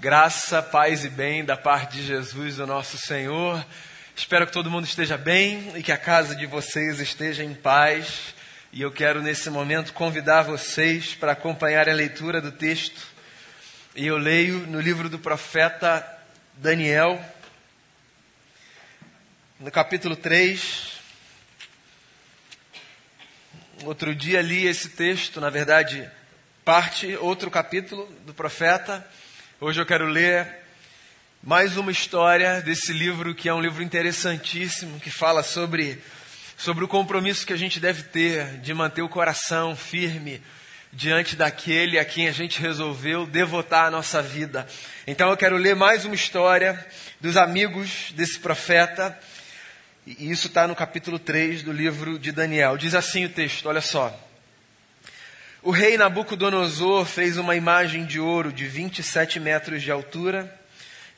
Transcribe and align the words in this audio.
Graça, 0.00 0.62
paz 0.62 1.04
e 1.04 1.10
bem 1.10 1.44
da 1.44 1.58
parte 1.58 1.98
de 1.98 2.06
Jesus, 2.06 2.58
o 2.58 2.66
nosso 2.66 2.96
Senhor. 2.96 3.62
Espero 4.16 4.46
que 4.46 4.52
todo 4.52 4.70
mundo 4.70 4.86
esteja 4.86 5.18
bem 5.18 5.76
e 5.76 5.82
que 5.82 5.92
a 5.92 5.98
casa 5.98 6.34
de 6.34 6.46
vocês 6.46 6.98
esteja 7.00 7.44
em 7.44 7.52
paz. 7.52 8.34
E 8.72 8.80
eu 8.80 8.90
quero 8.90 9.20
nesse 9.20 9.50
momento 9.50 9.92
convidar 9.92 10.40
vocês 10.40 11.14
para 11.14 11.32
acompanhar 11.32 11.86
a 11.86 11.92
leitura 11.92 12.40
do 12.40 12.50
texto. 12.50 12.98
E 13.94 14.06
eu 14.06 14.16
leio 14.16 14.60
no 14.60 14.80
livro 14.80 15.10
do 15.10 15.18
profeta 15.18 16.02
Daniel, 16.54 17.22
no 19.58 19.70
capítulo 19.70 20.16
3. 20.16 20.92
Outro 23.84 24.14
dia 24.14 24.40
li 24.40 24.66
esse 24.66 24.88
texto, 24.88 25.42
na 25.42 25.50
verdade, 25.50 26.10
parte, 26.64 27.14
outro 27.16 27.50
capítulo 27.50 28.10
do 28.24 28.32
profeta. 28.32 29.06
Hoje 29.62 29.78
eu 29.78 29.84
quero 29.84 30.06
ler 30.06 30.48
mais 31.42 31.76
uma 31.76 31.92
história 31.92 32.62
desse 32.62 32.94
livro 32.94 33.34
que 33.34 33.46
é 33.46 33.52
um 33.52 33.60
livro 33.60 33.82
interessantíssimo, 33.82 34.98
que 34.98 35.10
fala 35.10 35.42
sobre, 35.42 36.02
sobre 36.56 36.82
o 36.82 36.88
compromisso 36.88 37.46
que 37.46 37.52
a 37.52 37.58
gente 37.58 37.78
deve 37.78 38.04
ter 38.04 38.56
de 38.60 38.72
manter 38.72 39.02
o 39.02 39.08
coração 39.08 39.76
firme 39.76 40.40
diante 40.90 41.36
daquele 41.36 41.98
a 41.98 42.06
quem 42.06 42.26
a 42.26 42.32
gente 42.32 42.58
resolveu 42.58 43.26
devotar 43.26 43.84
a 43.84 43.90
nossa 43.90 44.22
vida. 44.22 44.66
Então 45.06 45.28
eu 45.28 45.36
quero 45.36 45.58
ler 45.58 45.76
mais 45.76 46.06
uma 46.06 46.14
história 46.14 46.82
dos 47.20 47.36
amigos 47.36 48.12
desse 48.12 48.38
profeta, 48.38 49.14
e 50.06 50.30
isso 50.30 50.46
está 50.46 50.66
no 50.66 50.74
capítulo 50.74 51.18
3 51.18 51.62
do 51.64 51.70
livro 51.70 52.18
de 52.18 52.32
Daniel. 52.32 52.78
Diz 52.78 52.94
assim 52.94 53.26
o 53.26 53.28
texto, 53.28 53.68
olha 53.68 53.82
só. 53.82 54.29
O 55.62 55.70
rei 55.70 55.98
Nabucodonosor 55.98 57.04
fez 57.04 57.36
uma 57.36 57.54
imagem 57.54 58.06
de 58.06 58.18
ouro 58.18 58.50
de 58.50 58.66
27 58.66 59.38
metros 59.38 59.82
de 59.82 59.90
altura 59.90 60.58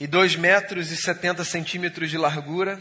e 0.01 0.07
2 0.09 0.35
metros 0.35 0.91
e 0.91 0.97
70 0.97 1.45
centímetros 1.45 2.11
de 2.11 2.19
largura 2.19 2.81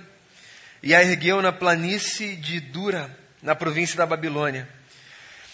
e 0.81 0.95
a 0.95 1.03
ergueu 1.03 1.39
na 1.39 1.51
planície 1.51 2.35
de 2.35 2.59
Dura, 2.59 3.15
na 3.43 3.53
província 3.53 3.95
da 3.95 4.07
Babilônia. 4.07 4.67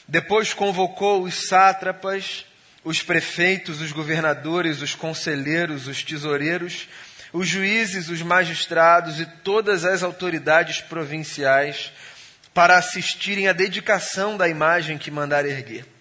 Depois 0.08 0.54
convocou 0.54 1.24
os 1.24 1.50
sátrapas, 1.50 2.46
os 2.86 3.04
prefeitos, 3.04 3.82
os 3.82 3.92
governadores, 3.92 4.82
os 4.82 4.96
conselheiros, 4.96 5.88
os 5.88 6.02
tesoureiros, 6.02 6.88
os 7.34 7.50
juízes, 7.50 8.08
os 8.08 8.22
magistrados 8.22 9.20
e 9.20 9.26
todas 9.26 9.84
as 9.84 10.04
autoridades 10.04 10.80
provinciais 10.80 11.92
para 12.54 12.78
assistirem 12.78 13.50
à 13.50 13.52
dedicação 13.52 14.38
da 14.38 14.48
imagem 14.48 14.98
que 14.98 15.12
mandara 15.12 15.50
erguer. 15.50 15.97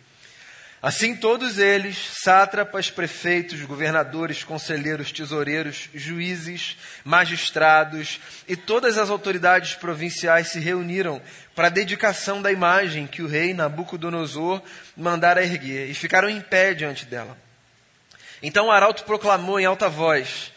Assim, 0.87 1.17
todos 1.17 1.59
eles, 1.59 1.98
sátrapas, 2.23 2.89
prefeitos, 2.89 3.61
governadores, 3.62 4.45
conselheiros, 4.45 5.11
tesoureiros, 5.11 5.89
juízes, 5.93 6.77
magistrados 7.05 8.20
e 8.47 8.55
todas 8.55 8.97
as 8.97 9.11
autoridades 9.11 9.75
provinciais 9.75 10.47
se 10.47 10.61
reuniram 10.61 11.20
para 11.56 11.67
a 11.67 11.70
dedicação 11.70 12.41
da 12.41 12.53
imagem 12.53 13.05
que 13.05 13.20
o 13.20 13.27
rei 13.27 13.53
Nabucodonosor 13.53 14.62
mandara 14.97 15.43
erguer 15.43 15.91
e 15.91 15.95
ficaram 15.95 16.31
em 16.31 16.41
pé 16.41 16.73
diante 16.73 17.05
dela. 17.05 17.37
Então 18.41 18.67
o 18.67 18.71
arauto 18.71 19.03
proclamou 19.03 19.59
em 19.59 19.65
alta 19.65 19.89
voz: 19.89 20.53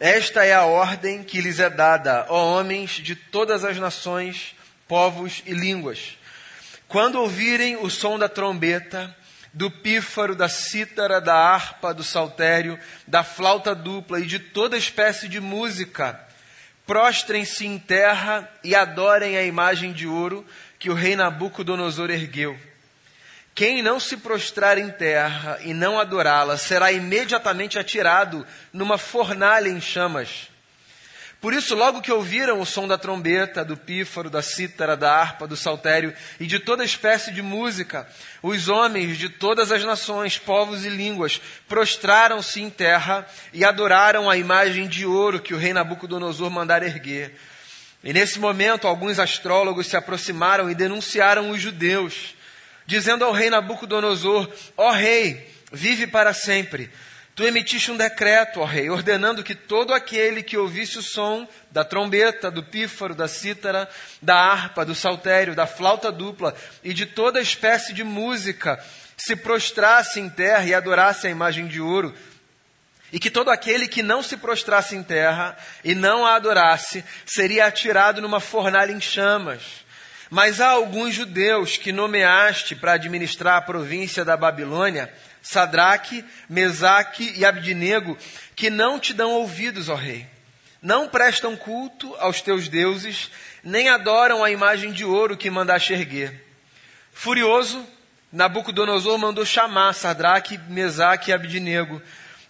Esta 0.00 0.46
é 0.46 0.54
a 0.54 0.64
ordem 0.64 1.22
que 1.22 1.42
lhes 1.42 1.60
é 1.60 1.68
dada, 1.68 2.24
ó 2.30 2.58
homens 2.58 2.92
de 2.92 3.14
todas 3.14 3.66
as 3.66 3.76
nações, 3.76 4.56
povos 4.88 5.42
e 5.44 5.52
línguas. 5.52 6.16
Quando 6.88 7.20
ouvirem 7.20 7.76
o 7.76 7.90
som 7.90 8.18
da 8.18 8.30
trombeta, 8.30 9.14
do 9.54 9.70
pífaro, 9.70 10.34
da 10.34 10.48
cítara, 10.48 11.20
da 11.20 11.34
harpa, 11.34 11.94
do 11.94 12.02
saltério, 12.02 12.78
da 13.06 13.22
flauta 13.22 13.74
dupla 13.74 14.18
e 14.18 14.26
de 14.26 14.40
toda 14.40 14.76
espécie 14.76 15.28
de 15.28 15.40
música. 15.40 16.20
Prostrem-se 16.84 17.64
em 17.64 17.78
terra 17.78 18.50
e 18.62 18.74
adorem 18.74 19.38
a 19.38 19.44
imagem 19.44 19.92
de 19.92 20.06
ouro 20.06 20.44
que 20.78 20.90
o 20.90 20.94
rei 20.94 21.14
Nabucodonosor 21.14 22.10
ergueu. 22.10 22.58
Quem 23.54 23.80
não 23.80 24.00
se 24.00 24.16
prostrar 24.16 24.76
em 24.76 24.90
terra 24.90 25.58
e 25.62 25.72
não 25.72 26.00
adorá-la 26.00 26.56
será 26.56 26.90
imediatamente 26.90 27.78
atirado 27.78 28.44
numa 28.72 28.98
fornalha 28.98 29.68
em 29.68 29.80
chamas. 29.80 30.50
Por 31.44 31.52
isso, 31.52 31.74
logo 31.74 32.00
que 32.00 32.10
ouviram 32.10 32.58
o 32.58 32.64
som 32.64 32.88
da 32.88 32.96
trombeta, 32.96 33.62
do 33.62 33.76
pífaro, 33.76 34.30
da 34.30 34.40
cítara, 34.40 34.96
da 34.96 35.14
harpa, 35.14 35.46
do 35.46 35.54
saltério 35.54 36.14
e 36.40 36.46
de 36.46 36.58
toda 36.58 36.82
espécie 36.82 37.30
de 37.34 37.42
música, 37.42 38.08
os 38.42 38.70
homens 38.70 39.18
de 39.18 39.28
todas 39.28 39.70
as 39.70 39.84
nações, 39.84 40.38
povos 40.38 40.86
e 40.86 40.88
línguas 40.88 41.42
prostraram-se 41.68 42.62
em 42.62 42.70
terra 42.70 43.26
e 43.52 43.62
adoraram 43.62 44.30
a 44.30 44.38
imagem 44.38 44.88
de 44.88 45.04
ouro 45.04 45.38
que 45.38 45.52
o 45.52 45.58
rei 45.58 45.74
Nabucodonosor 45.74 46.48
mandara 46.48 46.86
erguer. 46.86 47.38
E 48.02 48.10
nesse 48.14 48.38
momento, 48.38 48.88
alguns 48.88 49.18
astrólogos 49.18 49.86
se 49.86 49.98
aproximaram 49.98 50.70
e 50.70 50.74
denunciaram 50.74 51.50
os 51.50 51.60
judeus, 51.60 52.34
dizendo 52.86 53.22
ao 53.22 53.32
rei 53.32 53.50
Nabucodonosor: 53.50 54.50
Ó 54.78 54.88
oh, 54.88 54.92
rei, 54.92 55.46
vive 55.70 56.06
para 56.06 56.32
sempre. 56.32 56.90
Tu 57.34 57.42
emitiste 57.42 57.90
um 57.90 57.96
decreto, 57.96 58.60
ó 58.60 58.64
rei, 58.64 58.88
ordenando 58.88 59.42
que 59.42 59.56
todo 59.56 59.92
aquele 59.92 60.40
que 60.40 60.56
ouvisse 60.56 60.98
o 60.98 61.02
som 61.02 61.48
da 61.68 61.82
trombeta, 61.82 62.48
do 62.48 62.62
pífaro, 62.62 63.12
da 63.12 63.26
cítara, 63.26 63.88
da 64.22 64.36
harpa, 64.36 64.84
do 64.84 64.94
saltério, 64.94 65.54
da 65.54 65.66
flauta 65.66 66.12
dupla 66.12 66.54
e 66.84 66.94
de 66.94 67.06
toda 67.06 67.40
espécie 67.40 67.92
de 67.92 68.04
música 68.04 68.78
se 69.16 69.34
prostrasse 69.34 70.20
em 70.20 70.28
terra 70.28 70.64
e 70.64 70.74
adorasse 70.74 71.26
a 71.26 71.30
imagem 71.30 71.66
de 71.66 71.80
ouro, 71.80 72.14
e 73.12 73.18
que 73.18 73.30
todo 73.30 73.50
aquele 73.50 73.88
que 73.88 74.02
não 74.02 74.22
se 74.22 74.36
prostrasse 74.36 74.94
em 74.94 75.02
terra 75.02 75.56
e 75.82 75.94
não 75.94 76.24
a 76.24 76.36
adorasse 76.36 77.04
seria 77.26 77.66
atirado 77.66 78.22
numa 78.22 78.40
fornalha 78.40 78.92
em 78.92 79.00
chamas. 79.00 79.84
Mas 80.30 80.60
há 80.60 80.68
alguns 80.68 81.14
judeus 81.14 81.76
que 81.76 81.92
nomeaste 81.92 82.74
para 82.74 82.94
administrar 82.94 83.56
a 83.56 83.62
província 83.62 84.24
da 84.24 84.36
Babilônia, 84.36 85.12
Sadraque, 85.44 86.24
Mesaque 86.48 87.34
e 87.36 87.44
Abdinego, 87.44 88.16
que 88.56 88.70
não 88.70 88.98
te 88.98 89.12
dão 89.12 89.30
ouvidos, 89.32 89.90
ó 89.90 89.94
rei. 89.94 90.26
Não 90.80 91.06
prestam 91.06 91.54
culto 91.54 92.14
aos 92.18 92.40
teus 92.40 92.66
deuses, 92.66 93.30
nem 93.62 93.90
adoram 93.90 94.42
a 94.42 94.50
imagem 94.50 94.90
de 94.90 95.04
ouro 95.04 95.36
que 95.36 95.50
mandaste 95.50 95.92
erguer. 95.92 96.42
Furioso, 97.12 97.86
Nabucodonosor 98.32 99.18
mandou 99.18 99.44
chamar 99.44 99.92
Sadraque, 99.92 100.58
Mesaque 100.68 101.30
e 101.30 101.34
Abdinego. 101.34 102.00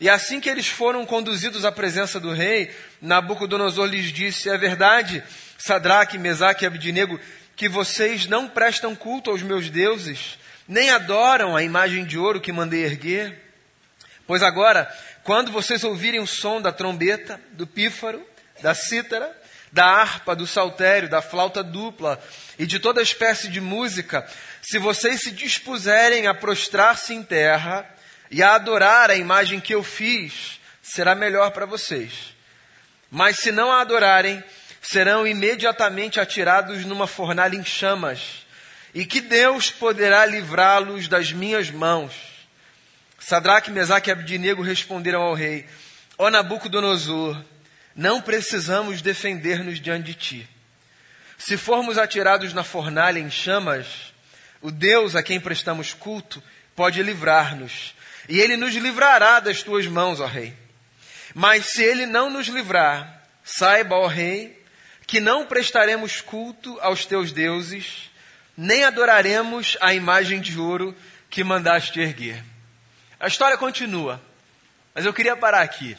E 0.00 0.08
assim 0.08 0.40
que 0.40 0.48
eles 0.48 0.68
foram 0.68 1.04
conduzidos 1.04 1.64
à 1.64 1.72
presença 1.72 2.20
do 2.20 2.32
rei, 2.32 2.72
Nabucodonosor 3.02 3.86
lhes 3.86 4.12
disse: 4.12 4.48
É 4.48 4.56
verdade, 4.56 5.22
Sadraque, 5.58 6.16
Mesaque 6.16 6.64
e 6.64 6.66
Abdinego, 6.66 7.18
que 7.56 7.68
vocês 7.68 8.26
não 8.26 8.48
prestam 8.48 8.94
culto 8.94 9.30
aos 9.30 9.42
meus 9.42 9.68
deuses, 9.68 10.38
nem 10.66 10.90
adoram 10.90 11.56
a 11.56 11.62
imagem 11.62 12.04
de 12.04 12.18
ouro 12.18 12.40
que 12.40 12.52
mandei 12.52 12.84
erguer. 12.84 13.42
Pois 14.26 14.42
agora, 14.42 14.92
quando 15.22 15.52
vocês 15.52 15.84
ouvirem 15.84 16.20
o 16.20 16.26
som 16.26 16.60
da 16.60 16.72
trombeta, 16.72 17.40
do 17.52 17.66
pífaro, 17.66 18.24
da 18.62 18.74
cítara, 18.74 19.30
da 19.70 19.84
harpa, 19.84 20.34
do 20.34 20.46
saltério, 20.46 21.08
da 21.08 21.20
flauta 21.20 21.62
dupla 21.62 22.22
e 22.58 22.64
de 22.66 22.78
toda 22.78 23.02
espécie 23.02 23.48
de 23.48 23.60
música, 23.60 24.26
se 24.62 24.78
vocês 24.78 25.20
se 25.20 25.30
dispuserem 25.30 26.26
a 26.26 26.34
prostrar-se 26.34 27.12
em 27.12 27.22
terra 27.22 27.88
e 28.30 28.42
a 28.42 28.54
adorar 28.54 29.10
a 29.10 29.16
imagem 29.16 29.60
que 29.60 29.74
eu 29.74 29.82
fiz, 29.82 30.60
será 30.80 31.14
melhor 31.14 31.50
para 31.50 31.66
vocês. 31.66 32.34
Mas 33.10 33.38
se 33.38 33.52
não 33.52 33.70
a 33.70 33.80
adorarem, 33.80 34.42
serão 34.80 35.26
imediatamente 35.26 36.18
atirados 36.18 36.84
numa 36.84 37.06
fornalha 37.06 37.56
em 37.56 37.64
chamas 37.64 38.43
e 38.94 39.04
que 39.04 39.20
Deus 39.20 39.70
poderá 39.70 40.24
livrá-los 40.24 41.08
das 41.08 41.32
minhas 41.32 41.70
mãos. 41.70 42.12
Sadraque, 43.18 43.70
Mesaque 43.70 44.08
e 44.08 44.12
Abdinego 44.12 44.62
responderam 44.62 45.22
ao 45.22 45.34
rei: 45.34 45.66
Ó 46.16 46.30
Nabucodonosor, 46.30 47.42
não 47.96 48.20
precisamos 48.20 49.02
defender-nos 49.02 49.80
diante 49.80 50.06
de 50.06 50.14
ti. 50.14 50.48
Se 51.36 51.56
formos 51.56 51.98
atirados 51.98 52.54
na 52.54 52.62
fornalha 52.62 53.18
em 53.18 53.30
chamas, 53.30 54.14
o 54.62 54.70
Deus 54.70 55.16
a 55.16 55.22
quem 55.22 55.40
prestamos 55.40 55.92
culto 55.92 56.42
pode 56.76 57.02
livrar-nos, 57.02 57.94
e 58.28 58.40
ele 58.40 58.56
nos 58.56 58.74
livrará 58.74 59.40
das 59.40 59.62
tuas 59.62 59.86
mãos, 59.86 60.20
ó 60.20 60.26
rei. 60.26 60.54
Mas 61.34 61.66
se 61.66 61.82
ele 61.82 62.06
não 62.06 62.30
nos 62.30 62.46
livrar, 62.46 63.22
saiba, 63.42 63.96
ó 63.96 64.06
rei, 64.06 64.62
que 65.06 65.18
não 65.18 65.46
prestaremos 65.46 66.20
culto 66.20 66.78
aos 66.80 67.04
teus 67.04 67.32
deuses, 67.32 68.10
nem 68.56 68.84
adoraremos 68.84 69.76
a 69.80 69.94
imagem 69.94 70.40
de 70.40 70.58
ouro 70.58 70.96
que 71.30 71.42
mandaste 71.42 72.00
erguer. 72.00 72.42
A 73.18 73.26
história 73.26 73.56
continua, 73.56 74.20
mas 74.94 75.04
eu 75.04 75.12
queria 75.12 75.36
parar 75.36 75.62
aqui. 75.62 75.96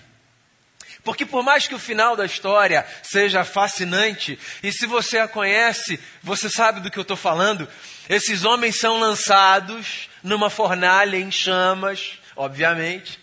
Porque 1.03 1.25
por 1.25 1.43
mais 1.43 1.67
que 1.67 1.75
o 1.75 1.79
final 1.79 2.15
da 2.15 2.25
história 2.25 2.85
seja 3.03 3.43
fascinante, 3.43 4.39
e 4.63 4.71
se 4.71 4.87
você 4.87 5.19
a 5.19 5.27
conhece, 5.27 5.99
você 6.23 6.49
sabe 6.49 6.79
do 6.79 6.89
que 6.89 6.97
eu 6.97 7.03
estou 7.03 7.17
falando, 7.17 7.67
esses 8.09 8.43
homens 8.43 8.79
são 8.79 8.99
lançados 8.99 10.09
numa 10.23 10.49
fornalha 10.49 11.17
em 11.17 11.31
chamas, 11.31 12.19
obviamente. 12.35 13.19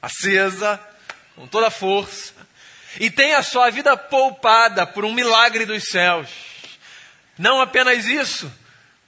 acesa, 0.00 0.78
com 1.34 1.46
toda 1.46 1.68
a 1.68 1.70
força, 1.70 2.32
e 3.00 3.10
tem 3.10 3.34
a 3.34 3.42
sua 3.42 3.70
vida 3.70 3.96
poupada 3.96 4.86
por 4.86 5.04
um 5.04 5.12
milagre 5.12 5.64
dos 5.64 5.88
céus. 5.88 6.28
Não 7.38 7.60
apenas 7.60 8.06
isso, 8.06 8.52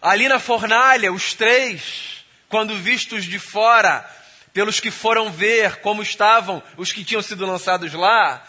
ali 0.03 0.29
na 0.29 0.39
fornalha, 0.39 1.13
os 1.13 1.33
três, 1.33 2.25
quando 2.49 2.77
vistos 2.77 3.25
de 3.25 3.39
fora, 3.39 4.09
pelos 4.53 4.81
que 4.81 4.91
foram 4.91 5.31
ver 5.31 5.77
como 5.77 6.03
estavam 6.03 6.63
os 6.77 6.93
que 6.93 7.05
tinham 7.05 7.23
sido 7.23 7.47
lançados 7.47 7.93
lá, 7.93 8.43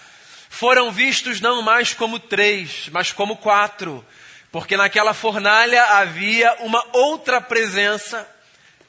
foram 0.50 0.92
vistos 0.92 1.42
não 1.42 1.62
mais 1.62 1.94
como 1.94 2.20
três, 2.20 2.90
mas 2.92 3.12
como 3.12 3.38
quatro, 3.38 4.06
porque 4.52 4.78
naquela 4.78 5.14
fornalha 5.14 5.84
havia 5.84 6.56
uma 6.62 6.84
outra 6.94 7.40
presença, 7.40 8.28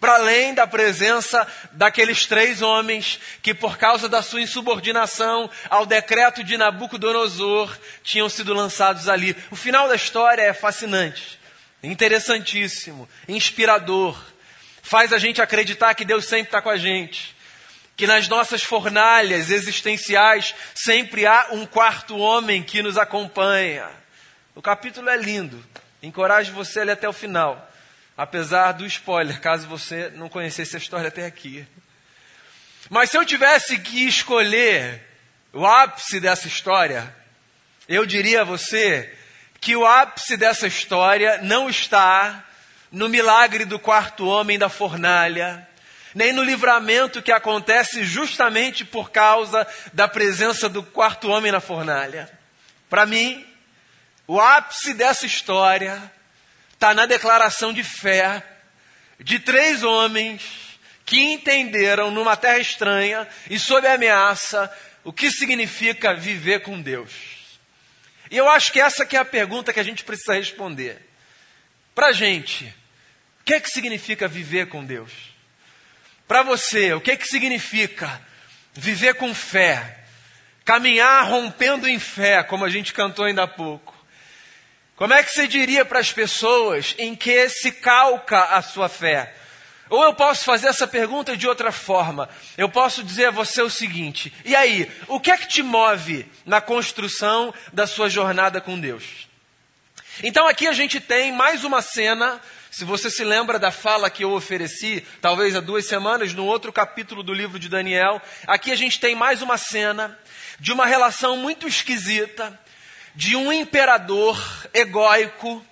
para 0.00 0.14
além 0.14 0.54
da 0.54 0.66
presença 0.66 1.46
daqueles 1.72 2.26
três 2.26 2.62
homens 2.62 3.18
que, 3.42 3.52
por 3.52 3.76
causa 3.76 4.08
da 4.08 4.22
sua 4.22 4.40
insubordinação 4.40 5.50
ao 5.68 5.84
decreto 5.84 6.44
de 6.44 6.56
Nabucodonosor, 6.56 7.76
tinham 8.02 8.28
sido 8.28 8.54
lançados 8.54 9.08
ali. 9.08 9.36
O 9.50 9.56
final 9.56 9.88
da 9.88 9.96
história 9.96 10.42
é 10.42 10.52
fascinante, 10.52 11.38
interessantíssimo, 11.82 13.08
inspirador 13.28 14.16
faz 14.88 15.12
a 15.12 15.18
gente 15.18 15.42
acreditar 15.42 15.94
que 15.94 16.04
Deus 16.04 16.24
sempre 16.24 16.46
está 16.46 16.62
com 16.62 16.70
a 16.70 16.78
gente. 16.78 17.36
Que 17.94 18.06
nas 18.06 18.26
nossas 18.26 18.62
fornalhas 18.62 19.50
existenciais 19.50 20.54
sempre 20.74 21.26
há 21.26 21.48
um 21.52 21.66
quarto 21.66 22.16
homem 22.16 22.62
que 22.62 22.82
nos 22.82 22.96
acompanha. 22.96 23.86
O 24.54 24.62
capítulo 24.62 25.10
é 25.10 25.16
lindo. 25.16 25.62
Encorajo 26.02 26.52
você 26.52 26.80
a 26.80 26.84
ler 26.84 26.92
até 26.92 27.06
o 27.06 27.12
final. 27.12 27.67
Apesar 28.18 28.72
do 28.72 28.84
spoiler, 28.84 29.40
caso 29.40 29.68
você 29.68 30.10
não 30.16 30.28
conhecesse 30.28 30.74
a 30.74 30.78
história 30.80 31.06
até 31.06 31.24
aqui. 31.24 31.64
Mas 32.90 33.10
se 33.10 33.16
eu 33.16 33.24
tivesse 33.24 33.78
que 33.78 34.08
escolher 34.08 35.06
o 35.52 35.64
ápice 35.64 36.18
dessa 36.18 36.48
história, 36.48 37.14
eu 37.88 38.04
diria 38.04 38.40
a 38.40 38.44
você 38.44 39.16
que 39.60 39.76
o 39.76 39.86
ápice 39.86 40.36
dessa 40.36 40.66
história 40.66 41.38
não 41.44 41.70
está 41.70 42.44
no 42.90 43.08
milagre 43.08 43.64
do 43.64 43.78
quarto 43.78 44.26
homem 44.26 44.58
da 44.58 44.68
fornalha, 44.68 45.64
nem 46.12 46.32
no 46.32 46.42
livramento 46.42 47.22
que 47.22 47.30
acontece 47.30 48.02
justamente 48.02 48.84
por 48.84 49.12
causa 49.12 49.64
da 49.92 50.08
presença 50.08 50.68
do 50.68 50.82
quarto 50.82 51.30
homem 51.30 51.52
na 51.52 51.60
fornalha. 51.60 52.28
Para 52.90 53.06
mim, 53.06 53.46
o 54.26 54.40
ápice 54.40 54.92
dessa 54.92 55.24
história 55.24 56.17
está 56.78 56.94
na 56.94 57.06
declaração 57.06 57.72
de 57.72 57.82
fé 57.82 58.40
de 59.18 59.40
três 59.40 59.82
homens 59.82 60.78
que 61.04 61.18
entenderam 61.18 62.12
numa 62.12 62.36
terra 62.36 62.60
estranha 62.60 63.26
e 63.50 63.58
sob 63.58 63.84
ameaça 63.84 64.72
o 65.02 65.12
que 65.12 65.28
significa 65.28 66.14
viver 66.14 66.60
com 66.60 66.80
Deus. 66.80 67.12
E 68.30 68.36
eu 68.36 68.48
acho 68.48 68.70
que 68.70 68.80
essa 68.80 69.04
que 69.04 69.16
é 69.16 69.18
a 69.18 69.24
pergunta 69.24 69.72
que 69.72 69.80
a 69.80 69.84
gente 69.84 70.04
precisa 70.04 70.34
responder. 70.34 71.04
Para 71.96 72.08
a 72.08 72.12
gente, 72.12 72.72
que 73.48 73.54
é 73.54 73.60
que 73.60 73.70
significa 73.70 74.28
viver 74.28 74.68
com 74.68 74.84
Deus? 74.84 75.10
Para 76.28 76.42
você, 76.42 76.92
o 76.92 77.00
que 77.00 77.12
é 77.12 77.16
que 77.16 77.26
significa 77.26 78.20
viver 78.74 79.14
com 79.14 79.34
fé? 79.34 80.04
Caminhar 80.66 81.26
rompendo 81.26 81.88
em 81.88 81.98
fé, 81.98 82.42
como 82.42 82.66
a 82.66 82.68
gente 82.68 82.92
cantou 82.92 83.24
ainda 83.24 83.44
há 83.44 83.48
pouco. 83.48 83.97
Como 84.98 85.14
é 85.14 85.22
que 85.22 85.30
você 85.30 85.46
diria 85.46 85.84
para 85.84 86.00
as 86.00 86.12
pessoas 86.12 86.96
em 86.98 87.14
que 87.14 87.48
se 87.48 87.70
calca 87.70 88.42
a 88.46 88.60
sua 88.60 88.88
fé? 88.88 89.32
Ou 89.88 90.02
eu 90.02 90.12
posso 90.12 90.44
fazer 90.44 90.66
essa 90.66 90.88
pergunta 90.88 91.36
de 91.36 91.46
outra 91.46 91.70
forma. 91.70 92.28
Eu 92.56 92.68
posso 92.68 93.04
dizer 93.04 93.26
a 93.26 93.30
você 93.30 93.62
o 93.62 93.70
seguinte: 93.70 94.34
e 94.44 94.56
aí, 94.56 94.90
o 95.06 95.20
que 95.20 95.30
é 95.30 95.36
que 95.36 95.46
te 95.46 95.62
move 95.62 96.26
na 96.44 96.60
construção 96.60 97.54
da 97.72 97.86
sua 97.86 98.10
jornada 98.10 98.60
com 98.60 98.78
Deus? 98.78 99.28
Então 100.20 100.48
aqui 100.48 100.66
a 100.66 100.72
gente 100.72 100.98
tem 100.98 101.30
mais 101.30 101.62
uma 101.62 101.80
cena 101.80 102.40
se 102.68 102.84
você 102.84 103.08
se 103.08 103.22
lembra 103.22 103.56
da 103.58 103.70
fala 103.70 104.10
que 104.10 104.24
eu 104.24 104.32
ofereci, 104.32 105.04
talvez 105.22 105.56
há 105.56 105.60
duas 105.60 105.86
semanas, 105.86 106.34
no 106.34 106.44
outro 106.44 106.72
capítulo 106.72 107.22
do 107.22 107.32
livro 107.32 107.58
de 107.58 107.68
Daniel, 107.68 108.20
aqui 108.46 108.70
a 108.70 108.76
gente 108.76 109.00
tem 109.00 109.14
mais 109.14 109.42
uma 109.42 109.56
cena 109.56 110.18
de 110.60 110.72
uma 110.72 110.86
relação 110.86 111.36
muito 111.36 111.66
esquisita 111.66 112.58
de 113.14 113.36
um 113.36 113.52
imperador 113.52 114.38
egóico 114.72 115.64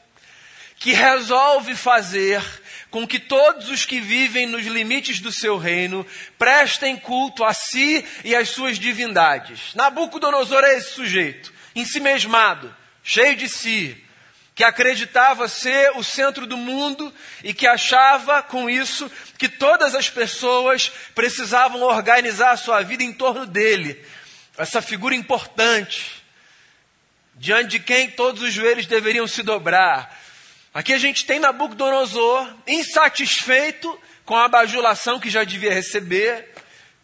que 0.79 0.93
resolve 0.93 1.75
fazer 1.75 2.43
com 2.91 3.07
que 3.07 3.19
todos 3.19 3.69
os 3.69 3.85
que 3.85 4.01
vivem 4.01 4.47
nos 4.47 4.65
limites 4.65 5.21
do 5.21 5.33
seu 5.33 5.59
reino 5.59 6.07
prestem 6.39 6.97
culto 6.97 7.45
a 7.45 7.53
si 7.53 8.05
e 8.25 8.35
às 8.35 8.51
suas 8.51 8.79
divindades. 8.79 9.75
Nabucodonosor 9.75 10.65
é 10.65 10.77
esse 10.77 10.93
sujeito, 10.93 11.53
ensimesmado, 11.75 12.75
cheio 13.03 13.37
de 13.37 13.49
si, 13.49 14.03
que 14.55 14.65
acreditava 14.65 15.47
ser 15.49 15.93
o 15.97 16.03
centro 16.03 16.47
do 16.47 16.57
mundo 16.57 17.13
e 17.45 17.53
que 17.53 17.67
achava 17.67 18.43
com 18.43 18.71
isso 18.71 19.11
que 19.37 19.49
todas 19.49 19.95
as 19.95 20.09
pessoas 20.09 20.91
precisavam 21.15 21.83
organizar 21.83 22.53
a 22.53 22.57
sua 22.57 22.83
vida 22.83 23.03
em 23.03 23.13
torno 23.13 23.45
dele. 23.45 24.03
Essa 24.57 24.81
figura 24.81 25.15
importante, 25.15 26.16
diante 27.37 27.71
de 27.71 27.81
quem 27.81 28.11
todos 28.11 28.43
os 28.43 28.53
joelhos 28.53 28.87
deveriam 28.87 29.27
se 29.29 29.43
dobrar. 29.43 30.19
Aqui 30.73 30.93
a 30.93 30.99
gente 30.99 31.25
tem 31.27 31.39
Nabucodonosor, 31.39 32.53
insatisfeito 32.67 33.99
com 34.25 34.37
a 34.37 34.49
bajulação 34.49 35.21
que 35.21 35.31
já 35.31 35.45
devia 35.45 35.73
receber, 35.73 36.53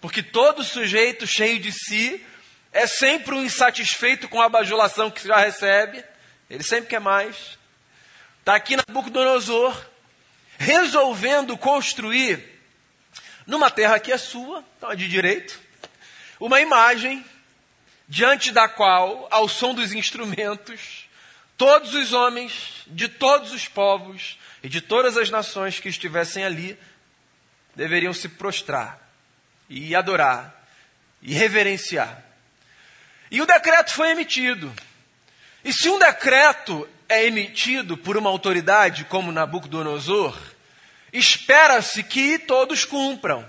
porque 0.01 0.23
todo 0.23 0.65
sujeito 0.65 1.27
cheio 1.27 1.61
de 1.61 1.71
si 1.71 2.25
é 2.73 2.87
sempre 2.87 3.35
um 3.35 3.45
insatisfeito 3.45 4.29
com 4.29 4.41
a 4.41 4.49
bajulação 4.49 5.11
que 5.11 5.27
já 5.27 5.37
recebe. 5.37 6.03
Ele 6.51 6.63
sempre 6.63 6.89
quer 6.91 7.01
mais. 7.01 7.59
Está 8.41 8.55
aqui 8.57 8.77
Nabucodonosor, 8.77 9.79
resolvendo 10.59 11.57
construir, 11.57 12.43
numa 13.47 13.71
terra 13.71 13.99
que 14.01 14.13
é 14.13 14.19
sua, 14.19 14.65
então 14.77 14.91
é 14.91 14.97
de 14.97 15.09
direito, 15.09 15.61
uma 16.41 16.61
imagem 16.61 17.25
diante 18.13 18.53
da 18.53 18.69
qual, 18.69 19.27
ao 19.31 19.49
som 19.49 19.73
dos 19.73 19.95
instrumentos, 19.95 21.09
todos 21.57 21.95
os 21.95 22.13
homens 22.13 22.85
de 22.87 23.09
todos 23.09 23.53
os 23.53 23.67
povos 23.67 24.39
e 24.63 24.69
de 24.69 24.83
todas 24.83 25.17
as 25.17 25.31
nações 25.31 25.81
que 25.81 25.89
estivessem 25.89 26.45
ali 26.45 26.79
deveriam 27.75 28.13
se 28.13 28.29
prostrar 28.29 29.01
e 29.67 29.97
adorar 29.97 30.63
e 31.23 31.33
reverenciar. 31.33 32.23
E 33.31 33.41
o 33.41 33.47
decreto 33.47 33.95
foi 33.95 34.11
emitido. 34.11 34.71
E 35.65 35.73
se 35.73 35.89
um 35.89 35.99
decreto 35.99 36.87
é 37.09 37.25
emitido 37.25 37.97
por 37.97 38.19
uma 38.19 38.29
autoridade 38.29 39.07
como 39.07 39.33
Nabucodonosor, 39.33 40.39
espera-se 41.15 42.03
que 42.03 42.39
todos 42.41 42.85
cumpram, 42.85 43.49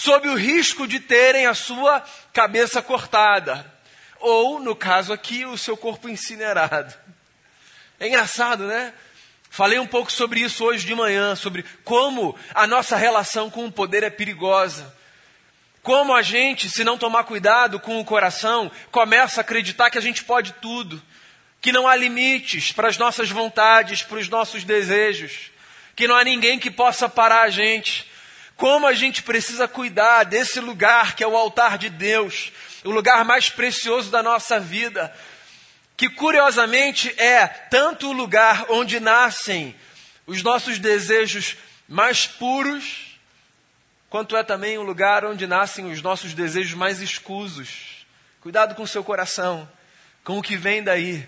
sob 0.00 0.30
o 0.30 0.34
risco 0.34 0.86
de 0.86 0.98
terem 0.98 1.44
a 1.44 1.52
sua 1.52 2.02
cabeça 2.32 2.80
cortada, 2.80 3.70
ou, 4.18 4.58
no 4.58 4.74
caso 4.74 5.12
aqui, 5.12 5.44
o 5.44 5.58
seu 5.58 5.76
corpo 5.76 6.08
incinerado. 6.08 6.94
É 7.98 8.08
engraçado, 8.08 8.66
né? 8.66 8.94
Falei 9.50 9.78
um 9.78 9.86
pouco 9.86 10.10
sobre 10.10 10.40
isso 10.40 10.64
hoje 10.64 10.86
de 10.86 10.94
manhã, 10.94 11.36
sobre 11.36 11.66
como 11.84 12.34
a 12.54 12.66
nossa 12.66 12.96
relação 12.96 13.50
com 13.50 13.66
o 13.66 13.72
poder 13.72 14.02
é 14.02 14.08
perigosa. 14.08 14.90
Como 15.82 16.14
a 16.14 16.22
gente, 16.22 16.70
se 16.70 16.82
não 16.82 16.96
tomar 16.96 17.24
cuidado 17.24 17.78
com 17.78 18.00
o 18.00 18.04
coração, 18.04 18.70
começa 18.90 19.40
a 19.40 19.42
acreditar 19.42 19.90
que 19.90 19.98
a 19.98 20.02
gente 20.02 20.24
pode 20.24 20.54
tudo, 20.62 21.02
que 21.60 21.72
não 21.72 21.86
há 21.86 21.94
limites 21.94 22.72
para 22.72 22.88
as 22.88 22.96
nossas 22.96 23.28
vontades, 23.28 24.02
para 24.02 24.18
os 24.18 24.30
nossos 24.30 24.64
desejos, 24.64 25.50
que 25.94 26.08
não 26.08 26.16
há 26.16 26.24
ninguém 26.24 26.58
que 26.58 26.70
possa 26.70 27.06
parar 27.06 27.42
a 27.42 27.50
gente. 27.50 28.09
Como 28.60 28.86
a 28.86 28.92
gente 28.92 29.22
precisa 29.22 29.66
cuidar 29.66 30.24
desse 30.24 30.60
lugar 30.60 31.16
que 31.16 31.24
é 31.24 31.26
o 31.26 31.34
altar 31.34 31.78
de 31.78 31.88
Deus, 31.88 32.52
o 32.84 32.90
lugar 32.90 33.24
mais 33.24 33.48
precioso 33.48 34.10
da 34.10 34.22
nossa 34.22 34.60
vida, 34.60 35.16
que 35.96 36.10
curiosamente 36.10 37.08
é 37.18 37.46
tanto 37.46 38.10
o 38.10 38.12
lugar 38.12 38.66
onde 38.68 39.00
nascem 39.00 39.74
os 40.26 40.42
nossos 40.42 40.78
desejos 40.78 41.56
mais 41.88 42.26
puros, 42.26 43.18
quanto 44.10 44.36
é 44.36 44.42
também 44.42 44.76
o 44.76 44.82
lugar 44.82 45.24
onde 45.24 45.46
nascem 45.46 45.90
os 45.90 46.02
nossos 46.02 46.34
desejos 46.34 46.74
mais 46.74 47.00
escusos. 47.00 48.04
Cuidado 48.42 48.74
com 48.74 48.82
o 48.82 48.88
seu 48.88 49.02
coração, 49.02 49.66
com 50.22 50.38
o 50.38 50.42
que 50.42 50.58
vem 50.58 50.82
daí. 50.82 51.26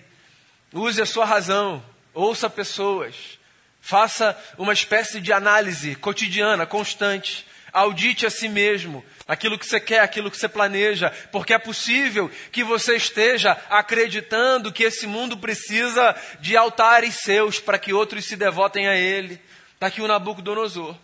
Use 0.70 1.00
a 1.00 1.06
sua 1.06 1.24
razão, 1.24 1.82
ouça 2.12 2.50
pessoas, 2.50 3.38
faça 3.82 4.38
uma 4.56 4.72
espécie 4.72 5.20
de 5.20 5.32
análise 5.32 5.96
cotidiana, 5.96 6.64
constante. 6.64 7.44
Audite 7.72 8.26
a 8.26 8.30
si 8.30 8.48
mesmo 8.48 9.04
aquilo 9.26 9.58
que 9.58 9.66
você 9.66 9.80
quer, 9.80 10.00
aquilo 10.00 10.30
que 10.30 10.36
você 10.36 10.48
planeja, 10.48 11.10
porque 11.32 11.54
é 11.54 11.58
possível 11.58 12.30
que 12.52 12.62
você 12.62 12.96
esteja 12.96 13.52
acreditando 13.70 14.70
que 14.70 14.84
esse 14.84 15.06
mundo 15.06 15.38
precisa 15.38 16.14
de 16.38 16.54
altares 16.54 17.16
seus 17.16 17.58
para 17.58 17.78
que 17.78 17.92
outros 17.92 18.26
se 18.26 18.36
devotem 18.36 18.88
a 18.88 18.94
ele. 18.94 19.40
Está 19.74 19.86
aqui 19.86 20.02
o 20.02 20.06
Nabucodonosor, 20.06 20.94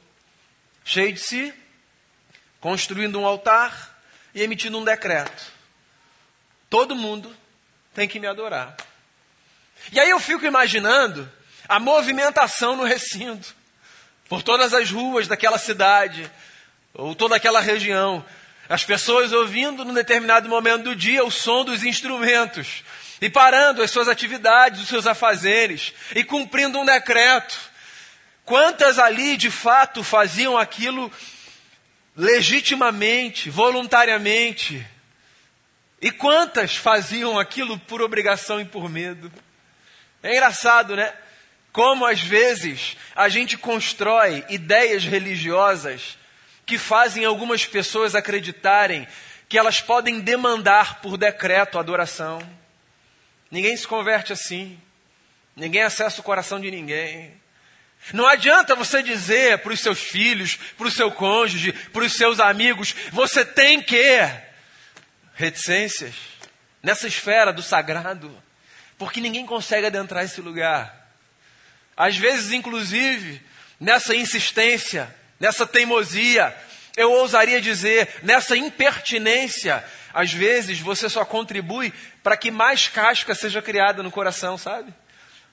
cheio 0.84 1.12
de 1.12 1.20
si, 1.20 1.54
construindo 2.60 3.18
um 3.18 3.26
altar 3.26 3.98
e 4.34 4.42
emitindo 4.42 4.78
um 4.78 4.84
decreto. 4.84 5.50
Todo 6.68 6.94
mundo 6.94 7.34
tem 7.94 8.06
que 8.06 8.20
me 8.20 8.26
adorar. 8.26 8.76
E 9.90 9.98
aí 9.98 10.10
eu 10.10 10.20
fico 10.20 10.44
imaginando 10.44 11.32
a 11.68 11.78
movimentação 11.78 12.74
no 12.74 12.84
recinto, 12.84 13.54
por 14.28 14.42
todas 14.42 14.72
as 14.72 14.90
ruas 14.90 15.28
daquela 15.28 15.58
cidade, 15.58 16.30
ou 16.94 17.14
toda 17.14 17.36
aquela 17.36 17.60
região. 17.60 18.24
As 18.68 18.84
pessoas 18.84 19.32
ouvindo 19.32 19.84
num 19.84 19.94
determinado 19.94 20.48
momento 20.48 20.84
do 20.84 20.96
dia 20.96 21.24
o 21.24 21.30
som 21.30 21.64
dos 21.64 21.84
instrumentos, 21.84 22.82
e 23.20 23.28
parando 23.28 23.82
as 23.82 23.90
suas 23.90 24.08
atividades, 24.08 24.80
os 24.80 24.88
seus 24.88 25.06
afazeres, 25.06 25.92
e 26.14 26.24
cumprindo 26.24 26.78
um 26.78 26.84
decreto. 26.84 27.58
Quantas 28.44 28.98
ali 28.98 29.36
de 29.36 29.50
fato 29.50 30.02
faziam 30.02 30.56
aquilo 30.56 31.12
legitimamente, 32.16 33.50
voluntariamente? 33.50 34.86
E 36.00 36.10
quantas 36.10 36.76
faziam 36.76 37.38
aquilo 37.38 37.78
por 37.78 38.00
obrigação 38.00 38.60
e 38.60 38.64
por 38.64 38.88
medo? 38.88 39.30
É 40.22 40.32
engraçado, 40.32 40.96
né? 40.96 41.12
Como 41.72 42.06
às 42.06 42.20
vezes 42.20 42.96
a 43.14 43.28
gente 43.28 43.56
constrói 43.56 44.44
ideias 44.48 45.04
religiosas 45.04 46.18
que 46.64 46.78
fazem 46.78 47.24
algumas 47.24 47.64
pessoas 47.64 48.14
acreditarem 48.14 49.06
que 49.48 49.58
elas 49.58 49.80
podem 49.80 50.20
demandar 50.20 51.00
por 51.00 51.16
decreto 51.16 51.78
adoração. 51.78 52.38
Ninguém 53.50 53.76
se 53.76 53.86
converte 53.86 54.32
assim. 54.32 54.78
Ninguém 55.56 55.82
acessa 55.82 56.20
o 56.20 56.24
coração 56.24 56.60
de 56.60 56.70
ninguém. 56.70 57.38
Não 58.12 58.26
adianta 58.26 58.76
você 58.76 59.02
dizer 59.02 59.58
para 59.58 59.72
os 59.72 59.80
seus 59.80 59.98
filhos, 59.98 60.56
para 60.76 60.86
o 60.86 60.90
seu 60.90 61.10
cônjuge, 61.10 61.72
para 61.72 62.04
os 62.04 62.12
seus 62.12 62.38
amigos, 62.38 62.94
você 63.10 63.44
tem 63.44 63.82
que. 63.82 64.20
Reticências. 65.34 66.14
Nessa 66.82 67.08
esfera 67.08 67.52
do 67.52 67.62
sagrado. 67.62 68.30
Porque 68.96 69.20
ninguém 69.20 69.46
consegue 69.46 69.86
adentrar 69.86 70.24
esse 70.24 70.40
lugar. 70.40 70.97
Às 71.98 72.16
vezes, 72.16 72.52
inclusive, 72.52 73.42
nessa 73.80 74.14
insistência, 74.14 75.12
nessa 75.40 75.66
teimosia, 75.66 76.56
eu 76.96 77.10
ousaria 77.10 77.60
dizer, 77.60 78.08
nessa 78.22 78.56
impertinência, 78.56 79.84
às 80.14 80.32
vezes 80.32 80.78
você 80.78 81.08
só 81.08 81.24
contribui 81.24 81.92
para 82.22 82.36
que 82.36 82.52
mais 82.52 82.86
casca 82.86 83.34
seja 83.34 83.60
criada 83.60 84.00
no 84.00 84.12
coração, 84.12 84.56
sabe? 84.56 84.94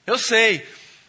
Eu 0.06 0.16
sei, 0.18 0.64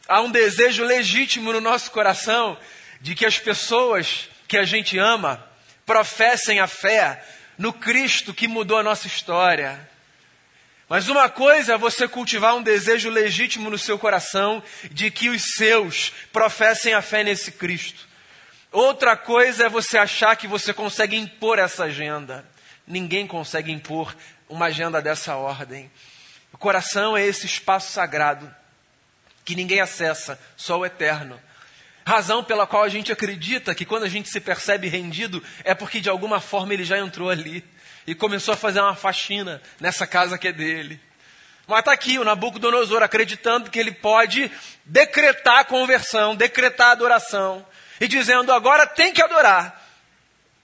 há 0.08 0.22
um 0.22 0.32
desejo 0.32 0.84
legítimo 0.84 1.54
no 1.54 1.62
nosso 1.62 1.92
coração 1.92 2.58
de 3.00 3.14
que 3.14 3.26
as 3.26 3.38
pessoas 3.38 4.30
que 4.48 4.58
a 4.58 4.64
gente 4.64 4.98
ama 4.98 5.48
professem 5.86 6.60
a 6.60 6.66
fé 6.66 7.24
no 7.60 7.72
Cristo 7.72 8.34
que 8.34 8.48
mudou 8.48 8.80
a 8.80 8.84
nossa 8.84 9.06
história. 9.06 9.88
Mas 10.90 11.10
uma 11.10 11.30
coisa 11.30 11.74
é 11.74 11.78
você 11.78 12.08
cultivar 12.08 12.56
um 12.56 12.64
desejo 12.64 13.10
legítimo 13.10 13.70
no 13.70 13.78
seu 13.78 14.00
coração 14.00 14.64
de 14.90 15.12
que 15.12 15.30
os 15.30 15.56
seus 15.56 16.14
professem 16.32 16.94
a 16.94 17.02
fé 17.02 17.24
nesse 17.24 17.52
Cristo. 17.52 18.08
Outra 18.72 19.18
coisa 19.18 19.66
é 19.66 19.70
você 19.70 19.98
achar 19.98 20.36
que 20.38 20.48
você 20.48 20.74
consegue 20.74 21.18
impor 21.18 21.60
essa 21.60 21.86
agenda. 21.86 22.46
Ninguém 22.86 23.28
consegue 23.28 23.72
impor 23.72 24.16
uma 24.48 24.68
agenda 24.68 25.02
dessa 25.02 25.36
ordem. 25.36 25.92
O 26.54 26.58
coração 26.58 27.18
é 27.18 27.26
esse 27.26 27.46
espaço 27.46 27.92
sagrado 27.92 28.54
que 29.44 29.56
ninguém 29.56 29.80
acessa, 29.80 30.40
só 30.56 30.80
o 30.80 30.86
eterno. 30.86 31.40
Razão 32.06 32.44
pela 32.44 32.66
qual 32.66 32.84
a 32.84 32.90
gente 32.90 33.12
acredita 33.12 33.76
que 33.76 33.86
quando 33.86 34.04
a 34.04 34.10
gente 34.10 34.30
se 34.30 34.40
percebe 34.40 34.88
rendido 34.88 35.44
é 35.66 35.74
porque 35.74 36.00
de 36.00 36.10
alguma 36.10 36.40
forma 36.40 36.74
ele 36.74 36.86
já 36.86 36.98
entrou 36.98 37.30
ali 37.30 37.64
e 38.08 38.16
começou 38.16 38.54
a 38.54 38.58
fazer 38.58 38.80
uma 38.80 38.96
faxina 38.96 39.62
nessa 39.80 40.08
casa 40.08 40.38
que 40.38 40.48
é 40.48 40.54
dele. 40.54 41.00
Mas 41.68 41.80
está 41.80 41.92
aqui 41.92 42.18
o 42.18 42.24
Nabucodonosor 42.24 43.04
acreditando 43.04 43.70
que 43.70 43.78
ele 43.78 43.92
pode 43.92 44.50
decretar 44.86 45.60
a 45.60 45.66
conversão, 45.66 46.34
decretar 46.34 46.88
a 46.88 46.92
adoração, 46.94 47.68
e 48.00 48.08
dizendo: 48.08 48.54
agora 48.54 48.88
tem 48.88 49.12
que 49.12 49.22
adorar 49.22 49.86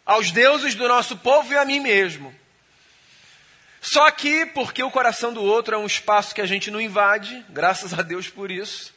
aos 0.06 0.32
deuses 0.32 0.74
do 0.76 0.88
nosso 0.88 1.18
povo 1.18 1.52
e 1.52 1.58
a 1.58 1.66
mim 1.66 1.82
mesmo. 1.82 2.34
Só 3.82 4.10
que, 4.12 4.46
porque 4.46 4.82
o 4.82 4.90
coração 4.90 5.34
do 5.34 5.44
outro 5.44 5.76
é 5.76 5.78
um 5.78 5.86
espaço 5.86 6.34
que 6.34 6.40
a 6.40 6.46
gente 6.46 6.72
não 6.72 6.80
invade, 6.80 7.46
graças 7.50 7.94
a 7.94 8.02
Deus 8.02 8.30
por 8.30 8.50
isso, 8.50 8.94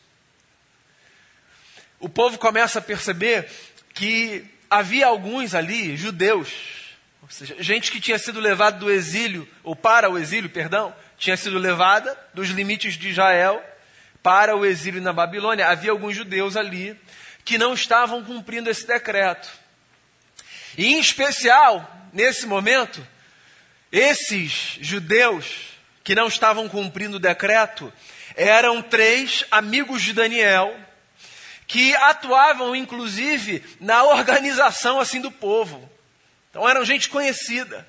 o 1.99 2.09
povo 2.09 2.39
começa 2.39 2.79
a 2.79 2.83
perceber 2.83 3.51
que 3.93 4.45
havia 4.71 5.09
alguns 5.09 5.57
ali, 5.57 5.97
judeus, 5.97 6.86
ou 7.27 7.31
seja, 7.31 7.57
gente 7.59 7.91
que 7.91 8.01
tinha 8.01 8.21
sido 8.21 8.39
levada 8.39 8.79
do 8.79 8.89
exílio, 8.89 9.49
ou 9.65 9.75
para 9.75 10.09
o 10.09 10.17
exílio, 10.17 10.49
perdão, 10.49 10.95
tinha 11.19 11.37
sido 11.37 11.59
levada 11.59 12.17
dos 12.33 12.51
limites 12.51 12.95
de 12.95 13.09
Israel 13.09 13.61
para 14.23 14.57
o 14.57 14.65
exílio 14.65 15.03
na 15.03 15.13
Babilônia. 15.13 15.67
Havia 15.67 15.91
alguns 15.91 16.15
judeus 16.15 16.57
ali 16.57 16.97
que 17.45 17.59
não 17.59 17.75
estavam 17.75 18.23
cumprindo 18.23 18.71
esse 18.71 18.87
decreto. 18.87 19.51
E 20.79 20.87
em 20.87 21.01
especial, 21.01 22.09
nesse 22.13 22.47
momento, 22.47 23.05
esses 23.91 24.79
judeus 24.81 25.75
que 26.05 26.15
não 26.15 26.29
estavam 26.29 26.69
cumprindo 26.69 27.17
o 27.17 27.21
decreto 27.21 27.93
eram 28.37 28.81
três 28.81 29.45
amigos 29.51 30.01
de 30.01 30.13
Daniel 30.13 30.79
que 31.67 31.93
atuavam 31.97 32.77
inclusive 32.77 33.65
na 33.81 34.05
organização 34.05 35.01
assim 35.01 35.21
do 35.21 35.33
povo. 35.33 35.96
Então 36.57 36.67
eram 36.67 36.87
gente 36.87 37.11
conhecida. 37.11 37.87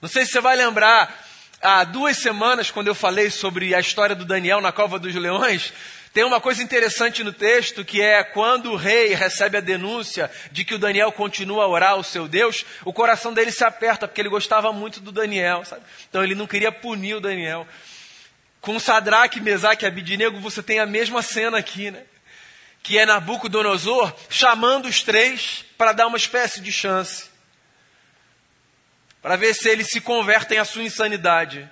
Não 0.00 0.08
sei 0.08 0.24
se 0.24 0.30
você 0.30 0.40
vai 0.40 0.54
lembrar, 0.54 1.26
há 1.60 1.82
duas 1.82 2.16
semanas, 2.16 2.70
quando 2.70 2.86
eu 2.86 2.94
falei 2.94 3.30
sobre 3.30 3.74
a 3.74 3.80
história 3.80 4.14
do 4.14 4.24
Daniel 4.24 4.60
na 4.60 4.70
cova 4.70 4.96
dos 4.96 5.12
leões, 5.12 5.72
tem 6.12 6.22
uma 6.22 6.40
coisa 6.40 6.62
interessante 6.62 7.24
no 7.24 7.32
texto 7.32 7.84
que 7.84 8.00
é 8.00 8.22
quando 8.22 8.70
o 8.70 8.76
rei 8.76 9.12
recebe 9.12 9.58
a 9.58 9.60
denúncia 9.60 10.30
de 10.52 10.64
que 10.64 10.76
o 10.76 10.78
Daniel 10.78 11.10
continua 11.10 11.64
a 11.64 11.66
orar 11.66 11.90
ao 11.94 12.04
seu 12.04 12.28
Deus, 12.28 12.64
o 12.84 12.92
coração 12.92 13.34
dele 13.34 13.50
se 13.50 13.64
aperta 13.64 14.06
porque 14.06 14.20
ele 14.20 14.28
gostava 14.28 14.72
muito 14.72 15.00
do 15.00 15.10
Daniel, 15.10 15.64
sabe? 15.64 15.82
Então 16.08 16.22
ele 16.22 16.36
não 16.36 16.46
queria 16.46 16.70
punir 16.70 17.16
o 17.16 17.20
Daniel. 17.20 17.66
Com 18.60 18.78
Sadraque, 18.78 19.40
Mesaque 19.40 19.84
e 19.84 19.88
Abidinego, 19.88 20.38
você 20.38 20.62
tem 20.62 20.78
a 20.78 20.86
mesma 20.86 21.22
cena 21.22 21.58
aqui, 21.58 21.90
né? 21.90 22.04
Que 22.84 22.98
é 22.98 23.04
Nabucodonosor 23.04 24.14
chamando 24.30 24.86
os 24.86 25.02
três 25.02 25.64
para 25.76 25.90
dar 25.90 26.06
uma 26.06 26.16
espécie 26.16 26.60
de 26.60 26.70
chance 26.70 27.25
para 29.26 29.34
ver 29.34 29.54
se 29.54 29.68
eles 29.68 29.88
se 29.88 30.00
convertem 30.00 30.56
à 30.56 30.64
sua 30.64 30.84
insanidade. 30.84 31.68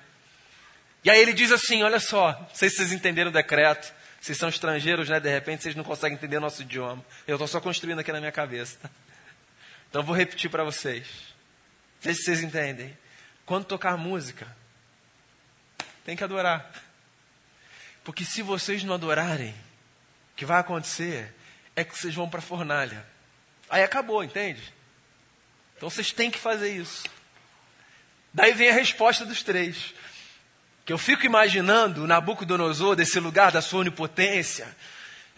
E 1.04 1.08
aí 1.08 1.20
ele 1.20 1.32
diz 1.32 1.52
assim: 1.52 1.84
Olha 1.84 2.00
só, 2.00 2.32
não 2.32 2.49
sei 2.52 2.68
se 2.68 2.78
vocês 2.78 2.90
entenderam 2.90 3.30
o 3.30 3.32
decreto, 3.32 3.94
vocês 4.20 4.37
são 4.37 4.49
estrangeiros, 4.49 5.08
né? 5.08 5.20
De 5.20 5.28
repente 5.28 5.62
vocês 5.62 5.76
não 5.76 5.84
conseguem 5.84 6.18
entender 6.18 6.40
nosso 6.40 6.62
idioma. 6.62 7.04
Eu 7.28 7.37
estou 7.37 7.46
só 7.46 7.61
construindo 7.61 8.00
aqui 8.00 8.11
na 8.11 8.18
minha 8.18 8.32
cabeça. 8.32 8.76
Então 9.88 10.02
eu 10.02 10.06
vou 10.06 10.16
repetir 10.16 10.50
para 10.50 10.64
vocês. 10.64 11.06
Sei 12.00 12.14
se 12.14 12.25
vocês 12.25 12.42
entendem. 12.42 12.99
Quando 13.46 13.64
tocar 13.64 13.96
música, 13.96 14.49
tem 16.04 16.16
que 16.16 16.25
adorar. 16.25 16.68
Porque 18.02 18.25
se 18.25 18.42
vocês 18.42 18.82
não 18.82 18.94
adorarem, 18.94 19.50
o 19.50 20.34
que 20.34 20.44
vai 20.44 20.58
acontecer 20.58 21.32
é 21.76 21.84
que 21.84 21.96
vocês 21.96 22.12
vão 22.12 22.28
para 22.28 22.40
a 22.40 22.42
fornalha. 22.42 23.06
Aí 23.70 23.84
acabou, 23.84 24.25
entende? 24.25 24.75
Então 25.76 25.88
vocês 25.88 26.11
têm 26.11 26.28
que 26.28 26.40
fazer 26.40 26.75
isso. 26.75 27.04
Daí 28.34 28.52
vem 28.52 28.68
a 28.68 28.74
resposta 28.74 29.24
dos 29.24 29.44
três. 29.44 29.94
Que 30.84 30.92
eu 30.92 30.98
fico 30.98 31.24
imaginando 31.24 32.06
Nabucodonosor 32.06 32.96
desse 32.96 33.20
lugar 33.20 33.52
da 33.52 33.62
sua 33.62 33.80
onipotência, 33.80 34.66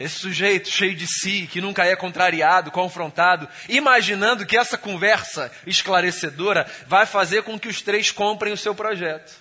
esse 0.00 0.18
sujeito 0.18 0.68
cheio 0.68 0.94
de 0.94 1.06
si, 1.06 1.48
que 1.50 1.60
nunca 1.60 1.84
é 1.84 1.94
contrariado, 1.94 2.70
confrontado, 2.70 3.48
imaginando 3.68 4.44
que 4.44 4.56
essa 4.56 4.76
conversa 4.76 5.52
esclarecedora 5.66 6.66
vai 6.86 7.06
fazer 7.06 7.42
com 7.42 7.58
que 7.58 7.68
os 7.68 7.80
três 7.80 8.10
comprem 8.10 8.52
o 8.52 8.56
seu 8.56 8.74
projeto. 8.74 9.32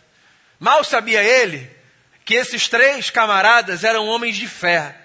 Mal 0.59 0.83
sabia 0.83 1.23
ele 1.23 1.69
que 2.23 2.35
esses 2.35 2.67
três 2.67 3.09
camaradas 3.09 3.83
eram 3.83 4.07
homens 4.07 4.37
de 4.37 4.47
fé, 4.47 4.95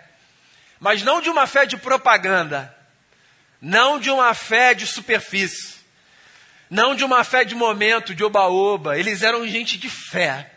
mas 0.79 1.03
não 1.03 1.21
de 1.21 1.29
uma 1.29 1.47
fé 1.47 1.67
de 1.67 1.77
propaganda, 1.77 2.75
não 3.61 3.99
de 3.99 4.11
uma 4.11 4.35
fé 4.35 4.73
de 4.73 4.87
superfície, 4.87 5.80
não 6.71 6.95
de 6.95 7.05
uma 7.05 7.25
fé 7.25 7.45
de 7.45 7.55
momento, 7.55 8.15
de 8.15 8.23
oba-oba. 8.23 8.97
Eles 8.97 9.23
eram 9.23 9.47
gente 9.47 9.77
de 9.77 9.91
fé. 9.91 10.53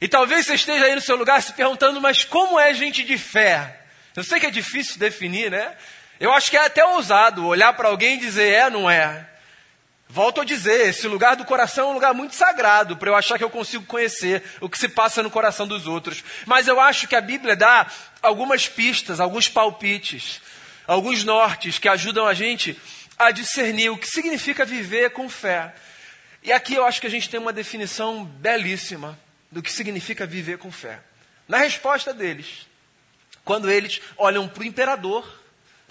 E 0.00 0.06
talvez 0.06 0.46
você 0.46 0.54
esteja 0.54 0.84
aí 0.84 0.94
no 0.94 1.00
seu 1.00 1.16
lugar 1.16 1.42
se 1.42 1.52
perguntando, 1.54 2.00
mas 2.00 2.24
como 2.24 2.60
é 2.60 2.74
gente 2.74 3.02
de 3.02 3.16
fé? 3.16 3.80
Eu 4.14 4.22
sei 4.22 4.38
que 4.38 4.46
é 4.46 4.50
difícil 4.50 4.98
definir, 4.98 5.50
né? 5.50 5.74
Eu 6.18 6.32
acho 6.32 6.50
que 6.50 6.56
é 6.56 6.66
até 6.66 6.84
ousado 6.84 7.46
olhar 7.46 7.72
para 7.72 7.88
alguém 7.88 8.16
e 8.16 8.20
dizer 8.20 8.52
é, 8.52 8.70
não 8.70 8.90
é. 8.90 9.26
Volto 10.08 10.40
a 10.40 10.44
dizer, 10.44 10.88
esse 10.88 11.06
lugar 11.06 11.36
do 11.36 11.44
coração 11.44 11.88
é 11.88 11.90
um 11.92 11.94
lugar 11.94 12.12
muito 12.12 12.34
sagrado 12.34 12.96
para 12.96 13.08
eu 13.08 13.14
achar 13.14 13.38
que 13.38 13.44
eu 13.44 13.50
consigo 13.50 13.84
conhecer 13.86 14.42
o 14.60 14.68
que 14.68 14.76
se 14.76 14.88
passa 14.88 15.22
no 15.22 15.30
coração 15.30 15.68
dos 15.68 15.86
outros. 15.86 16.24
Mas 16.44 16.66
eu 16.66 16.80
acho 16.80 17.06
que 17.06 17.14
a 17.14 17.20
Bíblia 17.20 17.54
dá 17.54 17.86
algumas 18.20 18.68
pistas, 18.68 19.20
alguns 19.20 19.48
palpites, 19.48 20.40
alguns 20.86 21.22
nortes 21.22 21.78
que 21.78 21.88
ajudam 21.88 22.26
a 22.26 22.34
gente 22.34 22.76
a 23.20 23.30
discernir 23.30 23.90
o 23.90 23.98
que 23.98 24.06
significa 24.06 24.64
viver 24.64 25.10
com 25.10 25.28
fé. 25.28 25.74
E 26.42 26.50
aqui 26.50 26.74
eu 26.74 26.86
acho 26.86 27.02
que 27.02 27.06
a 27.06 27.10
gente 27.10 27.28
tem 27.28 27.38
uma 27.38 27.52
definição 27.52 28.24
belíssima 28.24 29.20
do 29.52 29.62
que 29.62 29.70
significa 29.70 30.24
viver 30.26 30.56
com 30.56 30.72
fé. 30.72 31.02
Na 31.46 31.58
resposta 31.58 32.14
deles, 32.14 32.66
quando 33.44 33.70
eles 33.70 34.00
olham 34.16 34.48
para 34.48 34.62
o 34.62 34.64
imperador, 34.64 35.38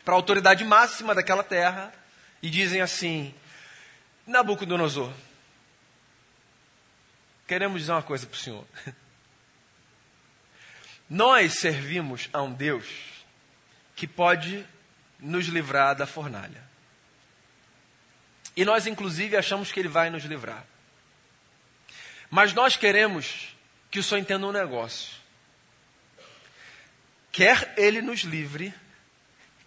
para 0.03 0.15
a 0.15 0.17
autoridade 0.17 0.65
máxima 0.65 1.13
daquela 1.13 1.43
terra, 1.43 1.93
e 2.41 2.50
dizem 2.50 2.81
assim: 2.81 3.36
Nabucodonosor, 4.25 5.13
queremos 7.48 7.81
dizer 7.81 7.91
uma 7.91 8.01
coisa 8.01 8.25
para 8.25 8.36
o 8.36 8.39
senhor. 8.39 8.65
Nós 11.07 11.59
servimos 11.59 12.27
a 12.33 12.41
um 12.41 12.51
Deus 12.51 12.88
que 13.95 14.07
pode 14.07 14.65
nos 15.19 15.45
livrar 15.45 15.95
da 15.95 16.07
fornalha. 16.07 16.68
E 18.59 18.65
nós, 18.65 18.85
inclusive, 18.85 19.37
achamos 19.37 19.71
que 19.71 19.79
Ele 19.79 19.87
vai 19.87 20.09
nos 20.09 20.25
livrar. 20.25 20.65
Mas 22.29 22.51
nós 22.51 22.75
queremos 22.75 23.55
que 23.89 23.99
o 23.99 24.03
Senhor 24.03 24.19
entenda 24.19 24.45
um 24.45 24.51
negócio. 24.51 25.13
Quer 27.31 27.73
Ele 27.77 28.01
nos 28.01 28.23
livre, 28.23 28.73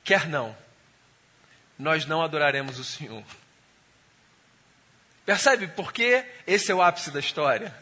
quer 0.05 0.29
não, 0.29 0.55
nós 1.79 2.05
não 2.05 2.21
adoraremos 2.21 2.79
o 2.79 2.85
Senhor. 2.85 3.25
Percebe 5.25 5.69
por 5.69 5.91
que 5.91 6.23
esse 6.47 6.71
é 6.71 6.75
o 6.75 6.83
ápice 6.83 7.11
da 7.11 7.21
história? 7.21 7.75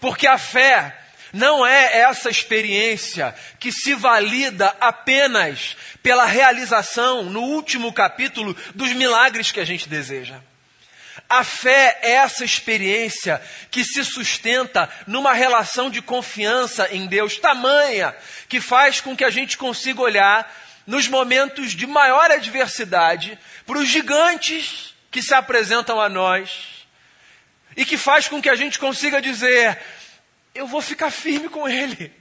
Porque 0.00 0.26
a 0.26 0.36
fé 0.36 1.00
não 1.36 1.64
é 1.64 1.98
essa 1.98 2.30
experiência 2.30 3.34
que 3.60 3.70
se 3.70 3.94
valida 3.94 4.74
apenas 4.80 5.76
pela 6.02 6.24
realização, 6.24 7.24
no 7.24 7.42
último 7.42 7.92
capítulo, 7.92 8.56
dos 8.74 8.92
milagres 8.92 9.52
que 9.52 9.60
a 9.60 9.64
gente 9.64 9.88
deseja. 9.88 10.40
A 11.28 11.44
fé 11.44 11.98
é 12.02 12.12
essa 12.12 12.44
experiência 12.44 13.42
que 13.70 13.84
se 13.84 14.04
sustenta 14.04 14.88
numa 15.06 15.32
relação 15.32 15.90
de 15.90 16.00
confiança 16.00 16.88
em 16.92 17.06
Deus 17.06 17.36
tamanha 17.36 18.14
que 18.48 18.60
faz 18.60 19.00
com 19.00 19.16
que 19.16 19.24
a 19.24 19.30
gente 19.30 19.58
consiga 19.58 20.00
olhar 20.00 20.50
nos 20.86 21.08
momentos 21.08 21.72
de 21.72 21.86
maior 21.86 22.30
adversidade 22.30 23.38
para 23.66 23.78
os 23.78 23.88
gigantes 23.88 24.94
que 25.10 25.20
se 25.20 25.34
apresentam 25.34 26.00
a 26.00 26.08
nós 26.08 26.86
e 27.76 27.84
que 27.84 27.98
faz 27.98 28.28
com 28.28 28.40
que 28.40 28.48
a 28.48 28.54
gente 28.54 28.78
consiga 28.78 29.20
dizer: 29.20 29.78
eu 30.56 30.66
vou 30.66 30.80
ficar 30.80 31.10
firme 31.10 31.48
com 31.48 31.68
Ele. 31.68 32.12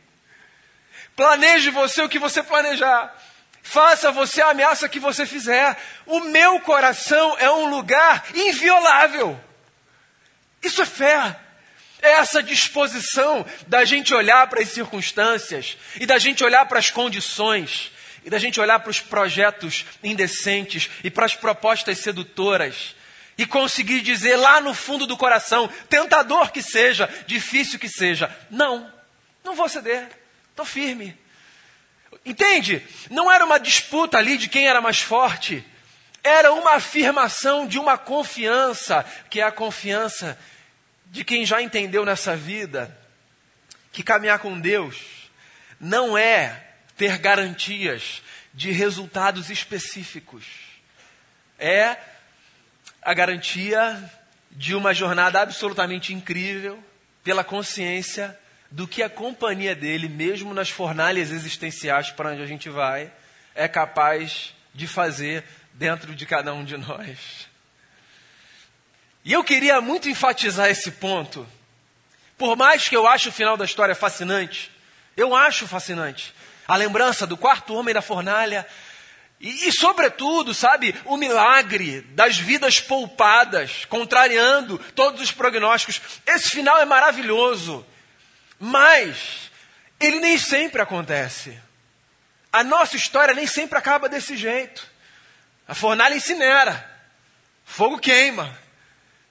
Planeje 1.15 1.69
você 1.69 2.01
o 2.01 2.09
que 2.09 2.19
você 2.19 2.43
planejar. 2.43 3.15
Faça 3.63 4.11
você 4.11 4.41
a 4.41 4.49
ameaça 4.49 4.89
que 4.89 4.99
você 4.99 5.25
fizer. 5.25 5.77
O 6.05 6.19
meu 6.19 6.59
coração 6.59 7.35
é 7.39 7.49
um 7.49 7.69
lugar 7.69 8.25
inviolável. 8.35 9.39
Isso 10.61 10.81
é 10.81 10.85
fé. 10.85 11.39
É 12.01 12.11
essa 12.11 12.43
disposição 12.43 13.45
da 13.65 13.83
gente 13.85 14.13
olhar 14.13 14.45
para 14.47 14.61
as 14.61 14.69
circunstâncias 14.69 15.77
e 15.99 16.05
da 16.05 16.19
gente 16.19 16.43
olhar 16.43 16.65
para 16.67 16.77
as 16.77 16.91
condições 16.91 17.91
e 18.23 18.29
da 18.29 18.37
gente 18.37 18.59
olhar 18.59 18.79
para 18.79 18.91
os 18.91 18.99
projetos 18.99 19.85
indecentes 20.03 20.89
e 21.03 21.09
para 21.09 21.25
as 21.25 21.35
propostas 21.35 21.97
sedutoras 21.99 22.95
e 23.37 23.45
conseguir 23.45 24.01
dizer 24.01 24.37
lá 24.37 24.61
no 24.61 24.73
fundo 24.73 25.05
do 25.05 25.17
coração, 25.17 25.67
tentador 25.89 26.51
que 26.51 26.61
seja, 26.61 27.09
difícil 27.27 27.77
que 27.77 27.89
seja, 27.89 28.35
não, 28.49 28.91
não 29.43 29.55
vou 29.55 29.67
ceder, 29.67 30.07
estou 30.49 30.65
firme. 30.65 31.17
Entende? 32.25 32.85
Não 33.09 33.31
era 33.31 33.45
uma 33.45 33.59
disputa 33.59 34.17
ali 34.17 34.37
de 34.37 34.47
quem 34.47 34.67
era 34.67 34.81
mais 34.81 34.99
forte, 34.99 35.65
era 36.23 36.51
uma 36.53 36.75
afirmação 36.75 37.67
de 37.67 37.77
uma 37.77 37.97
confiança, 37.97 39.05
que 39.29 39.39
é 39.39 39.43
a 39.43 39.51
confiança 39.51 40.39
de 41.07 41.23
quem 41.23 41.45
já 41.45 41.61
entendeu 41.61 42.03
nessa 42.03 42.35
vida 42.35 42.97
que 43.91 44.03
caminhar 44.03 44.39
com 44.39 44.59
Deus 44.59 44.97
não 45.79 46.17
é 46.17 46.63
ter 46.97 47.17
garantias 47.17 48.21
de 48.53 48.71
resultados 48.71 49.49
específicos, 49.49 50.45
é 51.59 51.97
a 53.05 53.13
garantia 53.13 54.11
de 54.49 54.73
uma 54.73 54.91
jornada 54.91 55.39
absolutamente 55.39 56.11
incrível 56.11 56.83
pela 57.23 57.43
consciência 57.43 58.37
do 58.71 58.87
que 58.87 59.03
a 59.03 59.09
companhia 59.09 59.75
dele, 59.75 60.09
mesmo 60.09 60.55
nas 60.55 60.71
fornalhas 60.71 61.29
existenciais 61.29 62.09
para 62.09 62.31
onde 62.31 62.41
a 62.41 62.47
gente 62.47 62.67
vai, 62.67 63.13
é 63.53 63.67
capaz 63.67 64.55
de 64.73 64.87
fazer 64.87 65.43
dentro 65.71 66.15
de 66.15 66.25
cada 66.25 66.51
um 66.51 66.65
de 66.65 66.77
nós. 66.77 67.47
E 69.23 69.31
eu 69.31 69.43
queria 69.43 69.79
muito 69.79 70.09
enfatizar 70.09 70.67
esse 70.67 70.89
ponto. 70.91 71.47
Por 72.35 72.55
mais 72.57 72.89
que 72.89 72.97
eu 72.97 73.07
ache 73.07 73.29
o 73.29 73.31
final 73.31 73.55
da 73.55 73.65
história 73.65 73.93
fascinante, 73.93 74.71
eu 75.15 75.35
acho 75.35 75.67
fascinante. 75.67 76.33
A 76.67 76.75
lembrança 76.75 77.27
do 77.27 77.37
quarto 77.37 77.75
homem 77.75 77.93
da 77.93 78.01
fornalha, 78.01 78.65
e, 79.45 79.67
e, 79.67 79.71
sobretudo, 79.71 80.55
sabe, 80.55 80.95
o 81.05 81.15
milagre 81.15 82.01
das 82.01 82.35
vidas 82.35 82.81
poupadas, 82.81 83.85
contrariando 83.85 84.79
todos 84.95 85.21
os 85.21 85.31
prognósticos. 85.31 86.01
Esse 86.25 86.49
final 86.49 86.79
é 86.79 86.85
maravilhoso, 86.85 87.85
mas 88.59 89.51
ele 89.99 90.19
nem 90.19 90.35
sempre 90.39 90.81
acontece. 90.81 91.61
A 92.51 92.63
nossa 92.63 92.95
história 92.95 93.35
nem 93.35 93.45
sempre 93.45 93.77
acaba 93.77 94.09
desse 94.09 94.35
jeito. 94.35 94.89
A 95.67 95.75
fornalha 95.75 96.15
incinera, 96.15 96.83
fogo 97.63 97.99
queima, 97.99 98.57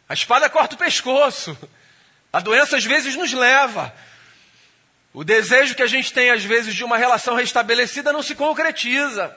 a 0.09 0.15
espada 0.15 0.49
corta 0.49 0.77
o 0.77 0.79
pescoço, 0.79 1.59
a 2.33 2.39
doença 2.39 2.77
às 2.77 2.85
vezes 2.85 3.17
nos 3.17 3.33
leva. 3.33 3.93
O 5.13 5.25
desejo 5.25 5.75
que 5.75 5.83
a 5.83 5.89
gente 5.89 6.13
tem, 6.13 6.31
às 6.31 6.45
vezes, 6.45 6.73
de 6.73 6.85
uma 6.85 6.97
relação 6.97 7.35
restabelecida 7.35 8.13
não 8.13 8.23
se 8.23 8.37
concretiza. 8.37 9.37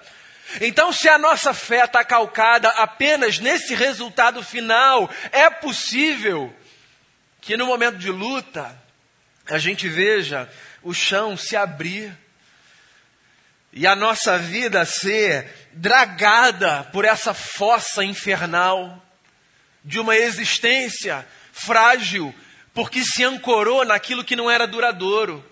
Então, 0.61 0.91
se 0.91 1.09
a 1.09 1.17
nossa 1.17 1.53
fé 1.53 1.83
está 1.83 2.03
calcada 2.03 2.69
apenas 2.69 3.39
nesse 3.39 3.75
resultado 3.75 4.41
final, 4.41 5.09
é 5.31 5.49
possível 5.49 6.53
que 7.41 7.57
no 7.57 7.65
momento 7.65 7.97
de 7.97 8.09
luta 8.09 8.77
a 9.49 9.57
gente 9.57 9.87
veja 9.87 10.49
o 10.81 10.93
chão 10.93 11.37
se 11.37 11.55
abrir 11.55 12.17
e 13.71 13.85
a 13.85 13.95
nossa 13.95 14.37
vida 14.37 14.85
ser 14.85 15.69
dragada 15.73 16.85
por 16.91 17.05
essa 17.05 17.33
fossa 17.33 18.03
infernal 18.03 19.03
de 19.83 19.99
uma 19.99 20.15
existência 20.15 21.27
frágil, 21.51 22.33
porque 22.73 23.03
se 23.03 23.23
ancorou 23.23 23.85
naquilo 23.85 24.23
que 24.23 24.35
não 24.35 24.49
era 24.49 24.65
duradouro. 24.65 25.45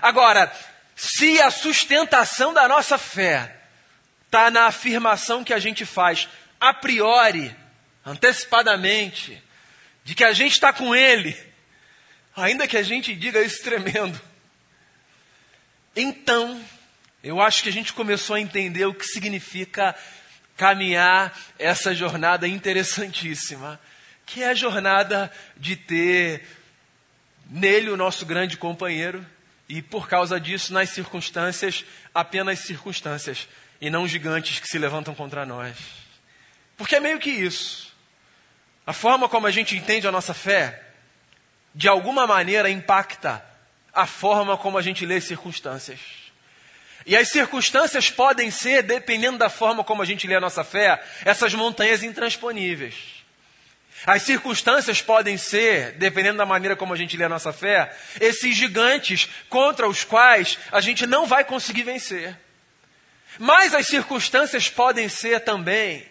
Agora, 0.00 0.52
se 0.94 1.40
a 1.40 1.50
sustentação 1.50 2.52
da 2.52 2.68
nossa 2.68 2.98
fé 2.98 3.55
está 4.36 4.50
na 4.50 4.66
afirmação 4.66 5.42
que 5.42 5.54
a 5.54 5.58
gente 5.58 5.86
faz 5.86 6.28
a 6.60 6.74
priori, 6.74 7.56
antecipadamente, 8.04 9.42
de 10.04 10.14
que 10.14 10.22
a 10.22 10.34
gente 10.34 10.52
está 10.52 10.74
com 10.74 10.94
Ele, 10.94 11.34
ainda 12.36 12.68
que 12.68 12.76
a 12.76 12.82
gente 12.82 13.16
diga 13.16 13.40
isso 13.40 13.62
tremendo. 13.62 14.20
Então, 15.96 16.62
eu 17.24 17.40
acho 17.40 17.62
que 17.62 17.70
a 17.70 17.72
gente 17.72 17.94
começou 17.94 18.36
a 18.36 18.40
entender 18.40 18.84
o 18.84 18.92
que 18.92 19.06
significa 19.06 19.96
caminhar 20.54 21.34
essa 21.58 21.94
jornada 21.94 22.46
interessantíssima, 22.46 23.80
que 24.26 24.42
é 24.42 24.50
a 24.50 24.54
jornada 24.54 25.32
de 25.56 25.76
ter 25.76 26.46
nele 27.48 27.88
o 27.88 27.96
nosso 27.96 28.26
grande 28.26 28.58
companheiro 28.58 29.24
e, 29.66 29.80
por 29.80 30.06
causa 30.06 30.38
disso, 30.38 30.74
nas 30.74 30.90
circunstâncias, 30.90 31.86
apenas 32.14 32.58
circunstâncias 32.58 33.48
e 33.80 33.90
não 33.90 34.06
gigantes 34.06 34.58
que 34.58 34.68
se 34.68 34.78
levantam 34.78 35.14
contra 35.14 35.44
nós. 35.44 35.76
Porque 36.76 36.96
é 36.96 37.00
meio 37.00 37.18
que 37.18 37.30
isso. 37.30 37.94
A 38.86 38.92
forma 38.92 39.28
como 39.28 39.46
a 39.46 39.50
gente 39.50 39.76
entende 39.76 40.06
a 40.06 40.12
nossa 40.12 40.32
fé, 40.32 40.82
de 41.74 41.88
alguma 41.88 42.26
maneira 42.26 42.70
impacta 42.70 43.44
a 43.92 44.06
forma 44.06 44.56
como 44.56 44.78
a 44.78 44.82
gente 44.82 45.04
lê 45.04 45.16
as 45.16 45.24
circunstâncias. 45.24 45.98
E 47.04 47.16
as 47.16 47.28
circunstâncias 47.28 48.10
podem 48.10 48.50
ser, 48.50 48.82
dependendo 48.82 49.38
da 49.38 49.48
forma 49.48 49.84
como 49.84 50.02
a 50.02 50.04
gente 50.04 50.26
lê 50.26 50.34
a 50.34 50.40
nossa 50.40 50.64
fé, 50.64 51.02
essas 51.24 51.54
montanhas 51.54 52.02
intransponíveis. 52.02 52.94
As 54.04 54.22
circunstâncias 54.22 55.00
podem 55.00 55.36
ser, 55.36 55.92
dependendo 55.92 56.38
da 56.38 56.46
maneira 56.46 56.76
como 56.76 56.92
a 56.92 56.96
gente 56.96 57.16
lê 57.16 57.24
a 57.24 57.28
nossa 57.28 57.52
fé, 57.52 57.96
esses 58.20 58.54
gigantes 58.54 59.28
contra 59.48 59.88
os 59.88 60.04
quais 60.04 60.58
a 60.70 60.80
gente 60.80 61.06
não 61.06 61.26
vai 61.26 61.44
conseguir 61.44 61.82
vencer. 61.82 62.36
Mas 63.38 63.74
as 63.74 63.86
circunstâncias 63.86 64.68
podem 64.68 65.08
ser 65.08 65.40
também, 65.40 66.06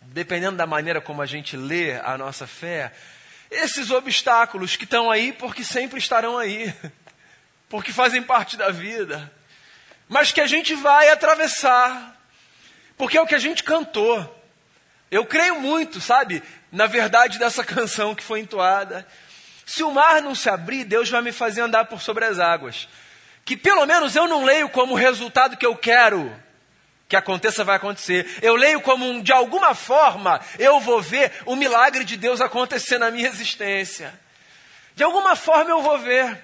dependendo 0.00 0.56
da 0.56 0.66
maneira 0.66 1.00
como 1.00 1.20
a 1.20 1.26
gente 1.26 1.56
lê 1.56 1.98
a 2.00 2.16
nossa 2.16 2.46
fé, 2.46 2.92
esses 3.50 3.90
obstáculos 3.90 4.76
que 4.76 4.84
estão 4.84 5.10
aí 5.10 5.32
porque 5.32 5.62
sempre 5.62 5.98
estarão 5.98 6.38
aí, 6.38 6.74
porque 7.68 7.92
fazem 7.92 8.22
parte 8.22 8.56
da 8.56 8.70
vida, 8.70 9.30
mas 10.08 10.32
que 10.32 10.40
a 10.40 10.46
gente 10.46 10.74
vai 10.74 11.10
atravessar, 11.10 12.18
porque 12.96 13.18
é 13.18 13.20
o 13.20 13.26
que 13.26 13.34
a 13.34 13.38
gente 13.38 13.62
cantou. 13.62 14.40
Eu 15.10 15.26
creio 15.26 15.60
muito, 15.60 16.00
sabe, 16.00 16.42
na 16.70 16.86
verdade 16.86 17.38
dessa 17.38 17.62
canção 17.64 18.14
que 18.14 18.22
foi 18.22 18.40
entoada. 18.40 19.06
Se 19.66 19.82
o 19.82 19.90
mar 19.90 20.22
não 20.22 20.34
se 20.34 20.48
abrir, 20.48 20.84
Deus 20.84 21.10
vai 21.10 21.20
me 21.20 21.32
fazer 21.32 21.60
andar 21.60 21.84
por 21.84 22.00
sobre 22.00 22.24
as 22.24 22.38
águas. 22.38 22.88
Que 23.44 23.56
pelo 23.56 23.84
menos 23.84 24.16
eu 24.16 24.26
não 24.26 24.44
leio 24.44 24.68
como 24.68 24.94
resultado 24.94 25.56
que 25.56 25.66
eu 25.66 25.76
quero 25.76 26.34
que 27.12 27.16
aconteça 27.16 27.62
vai 27.62 27.76
acontecer. 27.76 28.38
Eu 28.40 28.56
leio 28.56 28.80
como 28.80 29.06
um, 29.06 29.22
de 29.22 29.32
alguma 29.32 29.74
forma 29.74 30.40
eu 30.58 30.80
vou 30.80 31.02
ver 31.02 31.30
o 31.44 31.54
milagre 31.54 32.04
de 32.04 32.16
Deus 32.16 32.40
acontecer 32.40 32.96
na 32.96 33.10
minha 33.10 33.28
existência. 33.28 34.18
De 34.94 35.04
alguma 35.04 35.36
forma 35.36 35.70
eu 35.70 35.82
vou 35.82 35.98
ver. 35.98 36.42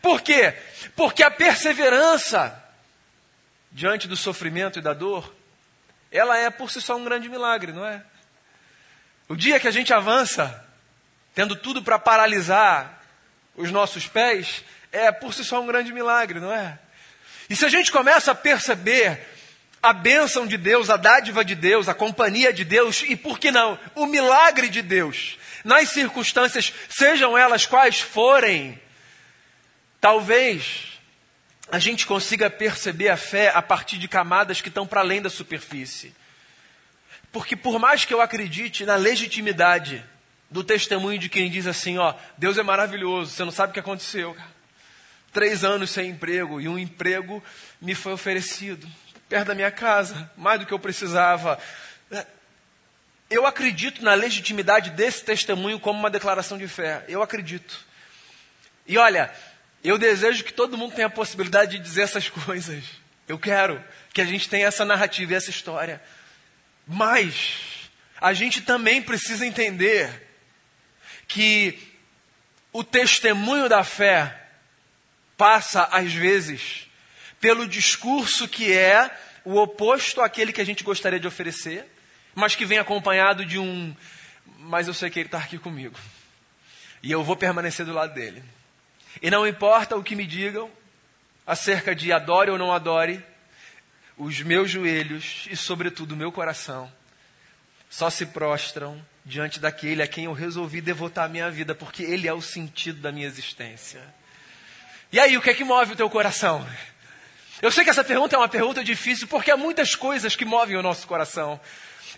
Por 0.00 0.20
quê? 0.20 0.54
Porque 0.94 1.24
a 1.24 1.30
perseverança 1.30 2.56
diante 3.72 4.06
do 4.06 4.16
sofrimento 4.16 4.78
e 4.78 4.82
da 4.82 4.94
dor, 4.94 5.34
ela 6.12 6.38
é 6.38 6.50
por 6.50 6.70
si 6.70 6.80
só 6.80 6.94
um 6.94 7.02
grande 7.02 7.28
milagre, 7.28 7.72
não 7.72 7.84
é? 7.84 8.00
O 9.28 9.34
dia 9.34 9.58
que 9.58 9.66
a 9.66 9.72
gente 9.72 9.92
avança, 9.92 10.64
tendo 11.34 11.56
tudo 11.56 11.82
para 11.82 11.98
paralisar 11.98 13.02
os 13.56 13.72
nossos 13.72 14.06
pés, 14.06 14.62
é 14.92 15.10
por 15.10 15.34
si 15.34 15.44
só 15.44 15.60
um 15.60 15.66
grande 15.66 15.92
milagre, 15.92 16.38
não 16.38 16.52
é? 16.52 16.78
E 17.50 17.56
se 17.56 17.64
a 17.64 17.68
gente 17.68 17.90
começa 17.90 18.30
a 18.30 18.36
perceber 18.36 19.34
a 19.86 19.92
bênção 19.92 20.48
de 20.48 20.56
Deus, 20.56 20.90
a 20.90 20.96
dádiva 20.96 21.44
de 21.44 21.54
Deus, 21.54 21.88
a 21.88 21.94
companhia 21.94 22.52
de 22.52 22.64
Deus 22.64 23.04
e, 23.06 23.14
por 23.14 23.38
que 23.38 23.52
não, 23.52 23.78
o 23.94 24.04
milagre 24.04 24.68
de 24.68 24.82
Deus, 24.82 25.38
nas 25.64 25.90
circunstâncias, 25.90 26.72
sejam 26.88 27.38
elas 27.38 27.66
quais 27.66 28.00
forem, 28.00 28.80
talvez 30.00 30.98
a 31.70 31.78
gente 31.78 32.04
consiga 32.04 32.50
perceber 32.50 33.10
a 33.10 33.16
fé 33.16 33.52
a 33.54 33.62
partir 33.62 33.96
de 33.96 34.08
camadas 34.08 34.60
que 34.60 34.68
estão 34.68 34.88
para 34.88 35.02
além 35.02 35.22
da 35.22 35.30
superfície. 35.30 36.12
Porque 37.30 37.54
por 37.54 37.78
mais 37.78 38.04
que 38.04 38.12
eu 38.12 38.20
acredite 38.20 38.84
na 38.84 38.96
legitimidade 38.96 40.04
do 40.50 40.64
testemunho 40.64 41.18
de 41.18 41.28
quem 41.28 41.48
diz 41.48 41.64
assim, 41.64 41.96
ó, 41.96 42.12
Deus 42.36 42.58
é 42.58 42.62
maravilhoso, 42.64 43.30
você 43.30 43.44
não 43.44 43.52
sabe 43.52 43.70
o 43.70 43.74
que 43.74 43.80
aconteceu. 43.80 44.36
Três 45.32 45.62
anos 45.62 45.90
sem 45.90 46.10
emprego 46.10 46.60
e 46.60 46.68
um 46.68 46.76
emprego 46.76 47.40
me 47.80 47.94
foi 47.94 48.12
oferecido 48.12 48.88
perto 49.28 49.48
da 49.48 49.54
minha 49.54 49.70
casa, 49.70 50.30
mais 50.36 50.60
do 50.60 50.66
que 50.66 50.72
eu 50.72 50.78
precisava. 50.78 51.58
Eu 53.28 53.44
acredito 53.46 54.04
na 54.04 54.14
legitimidade 54.14 54.90
desse 54.90 55.24
testemunho 55.24 55.80
como 55.80 55.98
uma 55.98 56.10
declaração 56.10 56.56
de 56.56 56.68
fé. 56.68 57.04
Eu 57.08 57.22
acredito. 57.22 57.84
E 58.86 58.96
olha, 58.96 59.32
eu 59.82 59.98
desejo 59.98 60.44
que 60.44 60.52
todo 60.52 60.78
mundo 60.78 60.94
tenha 60.94 61.08
a 61.08 61.10
possibilidade 61.10 61.76
de 61.76 61.82
dizer 61.82 62.02
essas 62.02 62.28
coisas. 62.30 62.84
Eu 63.26 63.38
quero 63.38 63.82
que 64.12 64.20
a 64.20 64.24
gente 64.24 64.48
tenha 64.48 64.66
essa 64.66 64.84
narrativa 64.84 65.32
e 65.32 65.36
essa 65.36 65.50
história. 65.50 66.00
Mas 66.86 67.90
a 68.20 68.32
gente 68.32 68.60
também 68.60 69.02
precisa 69.02 69.44
entender 69.44 70.28
que 71.26 71.78
o 72.72 72.84
testemunho 72.84 73.68
da 73.68 73.82
fé 73.82 74.48
passa, 75.36 75.82
às 75.90 76.12
vezes, 76.12 76.85
pelo 77.46 77.64
discurso 77.64 78.48
que 78.48 78.72
é 78.72 79.08
o 79.44 79.56
oposto 79.56 80.20
àquele 80.20 80.52
que 80.52 80.60
a 80.60 80.64
gente 80.64 80.82
gostaria 80.82 81.20
de 81.20 81.28
oferecer, 81.28 81.86
mas 82.34 82.56
que 82.56 82.66
vem 82.66 82.76
acompanhado 82.76 83.44
de 83.44 83.56
um, 83.56 83.94
mas 84.58 84.88
eu 84.88 84.92
sei 84.92 85.10
que 85.10 85.20
ele 85.20 85.28
está 85.28 85.38
aqui 85.38 85.56
comigo. 85.56 85.96
E 87.04 87.12
eu 87.12 87.22
vou 87.22 87.36
permanecer 87.36 87.86
do 87.86 87.92
lado 87.92 88.12
dele. 88.14 88.42
E 89.22 89.30
não 89.30 89.46
importa 89.46 89.94
o 89.96 90.02
que 90.02 90.16
me 90.16 90.26
digam 90.26 90.68
acerca 91.46 91.94
de 91.94 92.12
adore 92.12 92.50
ou 92.50 92.58
não 92.58 92.72
adore, 92.72 93.24
os 94.16 94.40
meus 94.40 94.68
joelhos 94.68 95.46
e, 95.48 95.56
sobretudo, 95.56 96.14
o 96.14 96.16
meu 96.16 96.32
coração 96.32 96.92
só 97.88 98.10
se 98.10 98.26
prostram 98.26 99.00
diante 99.24 99.60
daquele 99.60 100.02
a 100.02 100.08
quem 100.08 100.24
eu 100.24 100.32
resolvi 100.32 100.80
devotar 100.80 101.26
a 101.26 101.28
minha 101.28 101.48
vida, 101.48 101.76
porque 101.76 102.02
ele 102.02 102.26
é 102.26 102.32
o 102.32 102.42
sentido 102.42 103.00
da 103.00 103.12
minha 103.12 103.28
existência. 103.28 104.02
E 105.12 105.20
aí, 105.20 105.36
o 105.36 105.40
que 105.40 105.50
é 105.50 105.54
que 105.54 105.62
move 105.62 105.92
o 105.92 105.96
teu 105.96 106.10
coração? 106.10 106.66
Eu 107.62 107.70
sei 107.70 107.84
que 107.84 107.90
essa 107.90 108.04
pergunta 108.04 108.36
é 108.36 108.38
uma 108.38 108.48
pergunta 108.48 108.84
difícil 108.84 109.26
porque 109.26 109.50
há 109.50 109.56
muitas 109.56 109.94
coisas 109.94 110.36
que 110.36 110.44
movem 110.44 110.76
o 110.76 110.82
nosso 110.82 111.06
coração. 111.06 111.58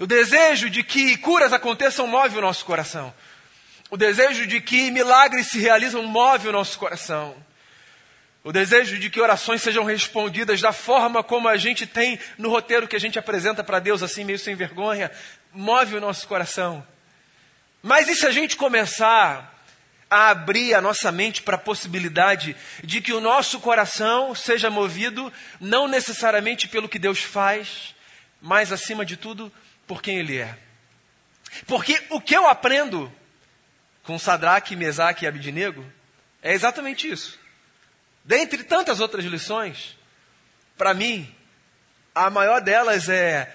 O 0.00 0.06
desejo 0.06 0.68
de 0.68 0.82
que 0.82 1.16
curas 1.18 1.52
aconteçam 1.52 2.06
move 2.06 2.38
o 2.38 2.40
nosso 2.40 2.64
coração. 2.64 3.12
O 3.90 3.96
desejo 3.96 4.46
de 4.46 4.60
que 4.60 4.90
milagres 4.90 5.46
se 5.46 5.58
realizam 5.58 6.02
move 6.02 6.48
o 6.48 6.52
nosso 6.52 6.78
coração. 6.78 7.36
O 8.44 8.52
desejo 8.52 8.98
de 8.98 9.10
que 9.10 9.20
orações 9.20 9.62
sejam 9.62 9.84
respondidas 9.84 10.60
da 10.60 10.72
forma 10.72 11.22
como 11.22 11.48
a 11.48 11.56
gente 11.56 11.86
tem 11.86 12.18
no 12.36 12.48
roteiro 12.50 12.88
que 12.88 12.96
a 12.96 13.00
gente 13.00 13.18
apresenta 13.18 13.64
para 13.64 13.78
Deus, 13.78 14.02
assim 14.02 14.24
meio 14.24 14.38
sem 14.38 14.54
vergonha, 14.54 15.10
move 15.52 15.96
o 15.96 16.00
nosso 16.00 16.26
coração. 16.26 16.86
Mas 17.82 18.08
e 18.08 18.14
se 18.14 18.26
a 18.26 18.30
gente 18.30 18.56
começar 18.56 19.57
a 20.10 20.30
abrir 20.30 20.74
a 20.74 20.80
nossa 20.80 21.12
mente 21.12 21.42
para 21.42 21.56
a 21.56 21.60
possibilidade 21.60 22.56
de 22.82 23.00
que 23.00 23.12
o 23.12 23.20
nosso 23.20 23.60
coração 23.60 24.34
seja 24.34 24.70
movido 24.70 25.32
não 25.60 25.86
necessariamente 25.86 26.66
pelo 26.66 26.88
que 26.88 26.98
Deus 26.98 27.22
faz, 27.22 27.94
mas 28.40 28.72
acima 28.72 29.04
de 29.04 29.16
tudo 29.16 29.52
por 29.86 30.00
quem 30.00 30.18
Ele 30.18 30.38
é. 30.38 30.56
Porque 31.66 32.02
o 32.10 32.20
que 32.20 32.36
eu 32.36 32.46
aprendo 32.46 33.12
com 34.02 34.18
Sadraque, 34.18 34.76
Mesaque 34.76 35.24
e 35.24 35.28
Abidinego 35.28 35.84
é 36.42 36.52
exatamente 36.52 37.10
isso. 37.10 37.38
Dentre 38.24 38.62
tantas 38.64 39.00
outras 39.00 39.24
lições, 39.24 39.96
para 40.76 40.94
mim, 40.94 41.34
a 42.14 42.30
maior 42.30 42.60
delas 42.60 43.08
é 43.08 43.54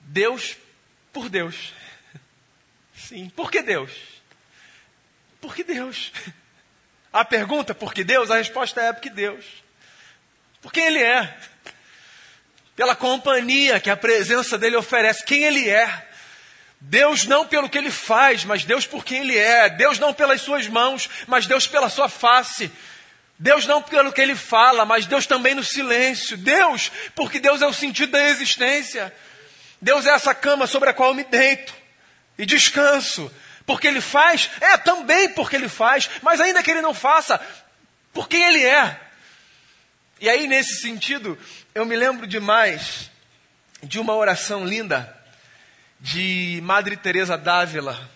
Deus 0.00 0.56
por 1.12 1.28
Deus. 1.28 1.72
Sim, 2.96 3.28
por 3.28 3.50
que 3.50 3.62
Deus? 3.62 3.90
Porque 5.44 5.62
Deus. 5.62 6.10
A 7.12 7.24
pergunta, 7.24 7.74
por 7.74 7.92
que 7.92 8.02
Deus? 8.02 8.30
A 8.30 8.38
resposta 8.38 8.80
é 8.80 8.92
porque 8.92 9.10
Deus. 9.10 9.44
Porque 10.60 10.80
Ele 10.80 11.00
é. 11.00 11.32
Pela 12.74 12.96
companhia 12.96 13.78
que 13.78 13.88
a 13.88 13.96
presença 13.96 14.58
dele 14.58 14.74
oferece. 14.74 15.24
Quem 15.24 15.44
Ele 15.44 15.68
é. 15.68 16.08
Deus 16.80 17.24
não 17.24 17.46
pelo 17.46 17.68
que 17.68 17.78
Ele 17.78 17.90
faz, 17.90 18.44
mas 18.44 18.64
Deus 18.64 18.84
por 18.84 19.04
quem 19.04 19.20
Ele 19.20 19.38
é. 19.38 19.68
Deus 19.68 19.98
não 19.98 20.12
pelas 20.12 20.40
suas 20.40 20.66
mãos, 20.66 21.08
mas 21.28 21.46
Deus 21.46 21.68
pela 21.68 21.88
sua 21.88 22.08
face. 22.08 22.72
Deus 23.38 23.64
não 23.64 23.80
pelo 23.80 24.12
que 24.12 24.20
Ele 24.20 24.34
fala, 24.34 24.84
mas 24.84 25.06
Deus 25.06 25.24
também 25.26 25.54
no 25.54 25.62
silêncio. 25.62 26.36
Deus, 26.36 26.90
porque 27.14 27.38
Deus 27.38 27.62
é 27.62 27.66
o 27.66 27.72
sentido 27.72 28.10
da 28.10 28.28
existência. 28.28 29.14
Deus 29.80 30.06
é 30.06 30.10
essa 30.10 30.34
cama 30.34 30.66
sobre 30.66 30.90
a 30.90 30.94
qual 30.94 31.10
eu 31.10 31.14
me 31.14 31.24
deito 31.24 31.72
e 32.36 32.44
descanso. 32.44 33.30
Porque 33.66 33.86
ele 33.86 34.00
faz, 34.00 34.50
é 34.60 34.76
também 34.76 35.30
porque 35.30 35.56
ele 35.56 35.68
faz, 35.68 36.10
mas 36.22 36.40
ainda 36.40 36.62
que 36.62 36.70
ele 36.70 36.82
não 36.82 36.92
faça, 36.92 37.40
porque 38.12 38.36
ele 38.36 38.62
é. 38.62 39.00
E 40.20 40.28
aí, 40.28 40.46
nesse 40.46 40.80
sentido, 40.80 41.38
eu 41.74 41.84
me 41.84 41.96
lembro 41.96 42.26
demais 42.26 43.10
de 43.82 43.98
uma 43.98 44.14
oração 44.14 44.64
linda 44.64 45.14
de 45.98 46.60
Madre 46.62 46.96
Teresa 46.96 47.36
d'Ávila, 47.36 48.10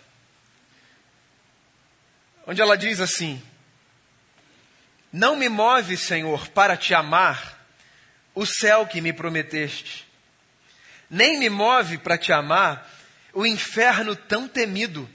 onde 2.47 2.61
ela 2.61 2.77
diz 2.77 3.01
assim: 3.01 3.43
Não 5.13 5.35
me 5.35 5.49
move, 5.49 5.97
Senhor, 5.97 6.49
para 6.49 6.77
te 6.77 6.95
amar, 6.95 7.59
o 8.35 8.45
céu 8.45 8.87
que 8.87 9.01
me 9.01 9.13
prometeste, 9.13 10.07
nem 11.11 11.39
me 11.39 11.49
move 11.49 11.99
para 11.99 12.19
te 12.19 12.33
amar 12.33 12.89
o 13.33 13.47
inferno 13.47 14.15
tão 14.15 14.47
temido 14.47 15.09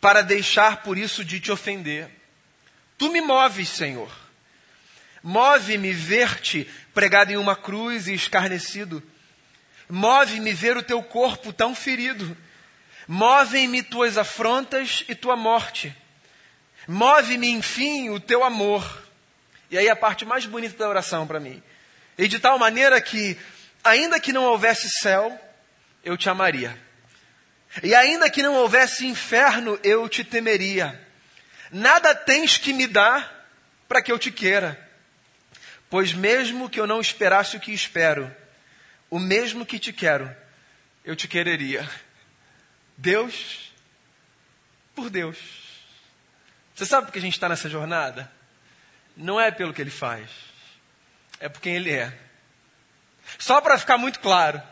para 0.00 0.22
deixar 0.22 0.82
por 0.82 0.96
isso 0.96 1.24
de 1.24 1.40
te 1.40 1.50
ofender. 1.50 2.10
Tu 2.96 3.10
me 3.10 3.20
moves, 3.20 3.68
Senhor. 3.68 4.10
Move-me 5.22 5.92
ver-te 5.92 6.68
pregado 6.94 7.32
em 7.32 7.36
uma 7.36 7.56
cruz 7.56 8.08
e 8.08 8.14
escarnecido. 8.14 9.02
Move-me 9.88 10.52
ver 10.52 10.76
o 10.76 10.82
teu 10.82 11.02
corpo 11.02 11.52
tão 11.52 11.74
ferido. 11.74 12.36
Move-me 13.06 13.82
tuas 13.82 14.18
afrontas 14.18 15.04
e 15.08 15.14
tua 15.14 15.36
morte. 15.36 15.94
Move-me, 16.86 17.48
enfim, 17.48 18.10
o 18.10 18.20
teu 18.20 18.44
amor. 18.44 19.04
E 19.70 19.78
aí 19.78 19.88
a 19.88 19.96
parte 19.96 20.24
mais 20.24 20.46
bonita 20.46 20.76
da 20.76 20.88
oração 20.88 21.26
para 21.26 21.40
mim. 21.40 21.62
E 22.16 22.26
de 22.26 22.38
tal 22.38 22.58
maneira 22.58 23.00
que, 23.00 23.36
ainda 23.82 24.20
que 24.20 24.32
não 24.32 24.44
houvesse 24.44 24.90
céu, 24.90 25.38
eu 26.04 26.16
te 26.16 26.28
amaria. 26.28 26.78
E 27.82 27.94
ainda 27.94 28.30
que 28.30 28.42
não 28.42 28.54
houvesse 28.54 29.06
inferno, 29.06 29.78
eu 29.82 30.08
te 30.08 30.24
temeria. 30.24 31.00
Nada 31.70 32.14
tens 32.14 32.56
que 32.56 32.72
me 32.72 32.86
dar 32.86 33.48
para 33.86 34.02
que 34.02 34.10
eu 34.10 34.18
te 34.18 34.30
queira. 34.30 34.88
Pois 35.90 36.12
mesmo 36.12 36.68
que 36.68 36.78
eu 36.78 36.86
não 36.86 37.00
esperasse 37.00 37.56
o 37.56 37.60
que 37.60 37.72
espero, 37.72 38.34
o 39.10 39.18
mesmo 39.18 39.64
que 39.64 39.78
te 39.78 39.92
quero, 39.92 40.34
eu 41.04 41.16
te 41.16 41.26
quereria. 41.26 41.88
Deus 42.96 43.72
por 44.94 45.08
Deus. 45.08 45.38
Você 46.74 46.84
sabe 46.84 47.06
por 47.06 47.12
que 47.12 47.18
a 47.18 47.22
gente 47.22 47.34
está 47.34 47.48
nessa 47.48 47.68
jornada? 47.68 48.30
Não 49.16 49.40
é 49.40 49.50
pelo 49.50 49.72
que 49.72 49.80
ele 49.80 49.90
faz, 49.90 50.28
é 51.40 51.48
por 51.48 51.60
quem 51.60 51.74
ele 51.74 51.90
é. 51.90 52.16
Só 53.38 53.60
para 53.60 53.78
ficar 53.78 53.98
muito 53.98 54.20
claro, 54.20 54.62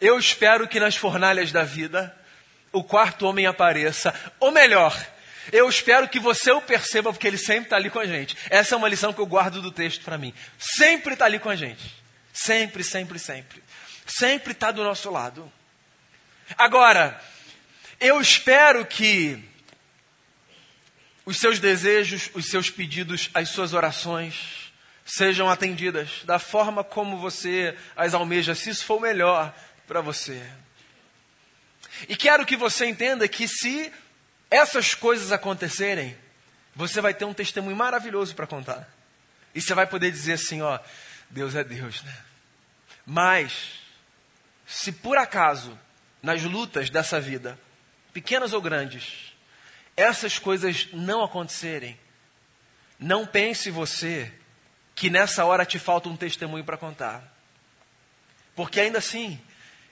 Eu 0.00 0.18
espero 0.18 0.68
que 0.68 0.80
nas 0.80 0.96
fornalhas 0.96 1.52
da 1.52 1.62
vida 1.62 2.14
o 2.72 2.84
quarto 2.84 3.26
homem 3.26 3.46
apareça. 3.46 4.14
Ou 4.38 4.50
melhor, 4.50 4.94
eu 5.52 5.68
espero 5.68 6.08
que 6.08 6.18
você 6.18 6.50
o 6.50 6.60
perceba, 6.60 7.12
porque 7.12 7.26
ele 7.26 7.38
sempre 7.38 7.64
está 7.64 7.76
ali 7.76 7.90
com 7.90 7.98
a 7.98 8.06
gente. 8.06 8.36
Essa 8.50 8.74
é 8.74 8.78
uma 8.78 8.88
lição 8.88 9.12
que 9.12 9.20
eu 9.20 9.26
guardo 9.26 9.62
do 9.62 9.70
texto 9.70 10.04
para 10.04 10.18
mim. 10.18 10.34
Sempre 10.58 11.14
está 11.14 11.24
ali 11.24 11.38
com 11.38 11.48
a 11.48 11.56
gente. 11.56 11.94
Sempre, 12.32 12.84
sempre, 12.84 13.18
sempre. 13.18 13.62
Sempre 14.06 14.52
está 14.52 14.70
do 14.70 14.84
nosso 14.84 15.10
lado. 15.10 15.50
Agora, 16.56 17.20
eu 17.98 18.20
espero 18.20 18.84
que 18.84 19.42
os 21.24 21.38
seus 21.38 21.58
desejos, 21.58 22.30
os 22.34 22.46
seus 22.46 22.70
pedidos, 22.70 23.30
as 23.34 23.48
suas 23.48 23.72
orações 23.72 24.72
sejam 25.04 25.48
atendidas 25.48 26.22
da 26.24 26.38
forma 26.38 26.84
como 26.84 27.16
você 27.16 27.76
as 27.96 28.12
almeja, 28.12 28.54
se 28.54 28.70
isso 28.70 28.84
for 28.84 29.00
melhor 29.00 29.54
para 29.86 30.00
você. 30.00 30.42
E 32.08 32.16
quero 32.16 32.44
que 32.44 32.56
você 32.56 32.86
entenda 32.86 33.26
que 33.28 33.48
se 33.48 33.92
essas 34.50 34.94
coisas 34.94 35.32
acontecerem, 35.32 36.16
você 36.74 37.00
vai 37.00 37.14
ter 37.14 37.24
um 37.24 37.34
testemunho 37.34 37.76
maravilhoso 37.76 38.34
para 38.34 38.46
contar. 38.46 38.88
E 39.54 39.60
você 39.60 39.74
vai 39.74 39.86
poder 39.86 40.10
dizer 40.10 40.34
assim, 40.34 40.60
ó, 40.60 40.78
Deus 41.30 41.54
é 41.54 41.64
Deus, 41.64 42.02
né? 42.02 42.16
Mas, 43.06 43.80
se 44.66 44.92
por 44.92 45.16
acaso, 45.16 45.78
nas 46.22 46.42
lutas 46.42 46.90
dessa 46.90 47.20
vida, 47.20 47.58
pequenas 48.12 48.52
ou 48.52 48.60
grandes, 48.60 49.32
essas 49.96 50.38
coisas 50.38 50.88
não 50.92 51.24
acontecerem, 51.24 51.98
não 52.98 53.26
pense 53.26 53.70
você 53.70 54.32
que 54.94 55.08
nessa 55.08 55.44
hora 55.44 55.64
te 55.64 55.78
falta 55.78 56.08
um 56.08 56.16
testemunho 56.16 56.64
para 56.64 56.76
contar. 56.76 57.22
Porque 58.54 58.80
ainda 58.80 58.98
assim, 58.98 59.40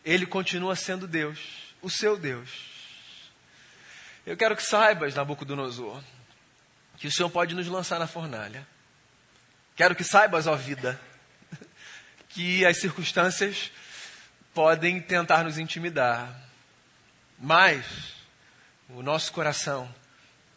Ele 0.05 0.27
continua 0.27 0.77
sendo 0.77 1.07
Deus, 1.07 1.39
o 1.81 1.89
seu 1.89 2.17
Deus. 2.17 2.51
Eu 4.27 4.37
quero 4.37 4.57
que 4.57 4.63
saibas, 4.63 5.15
Nabucodonosor, 5.15 6.03
que 6.99 7.07
o 7.07 7.13
Senhor 7.13 7.31
pode 7.31 7.55
nos 7.55 7.67
lançar 7.67 7.99
na 7.99 8.07
fornalha. 8.07 8.67
Quero 9.77 9.95
que 9.95 10.05
saibas, 10.05 10.47
ó 10.47 10.55
vida, 10.55 11.01
que 12.29 12.65
as 12.65 12.79
circunstâncias 12.79 13.71
podem 14.53 15.01
tentar 15.01 15.43
nos 15.43 15.59
intimidar, 15.59 16.41
mas 17.39 18.15
o 18.89 19.03
nosso 19.03 19.33
coração 19.33 19.93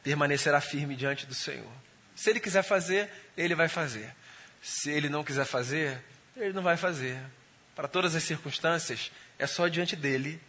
permanecerá 0.03 0.61
firme 0.61 0.95
diante 0.95 1.25
do 1.25 1.33
Senhor. 1.33 1.71
Se 2.15 2.29
Ele 2.29 2.39
quiser 2.39 2.63
fazer, 2.63 3.09
Ele 3.35 3.55
vai 3.55 3.67
fazer. 3.67 4.15
Se 4.61 4.89
Ele 4.89 5.09
não 5.09 5.23
quiser 5.23 5.45
fazer, 5.45 6.01
Ele 6.35 6.53
não 6.53 6.61
vai 6.61 6.77
fazer. 6.77 7.19
Para 7.75 7.87
todas 7.87 8.15
as 8.15 8.23
circunstâncias, 8.23 9.11
é 9.39 9.47
só 9.47 9.67
diante 9.67 9.95
dele 9.95 10.41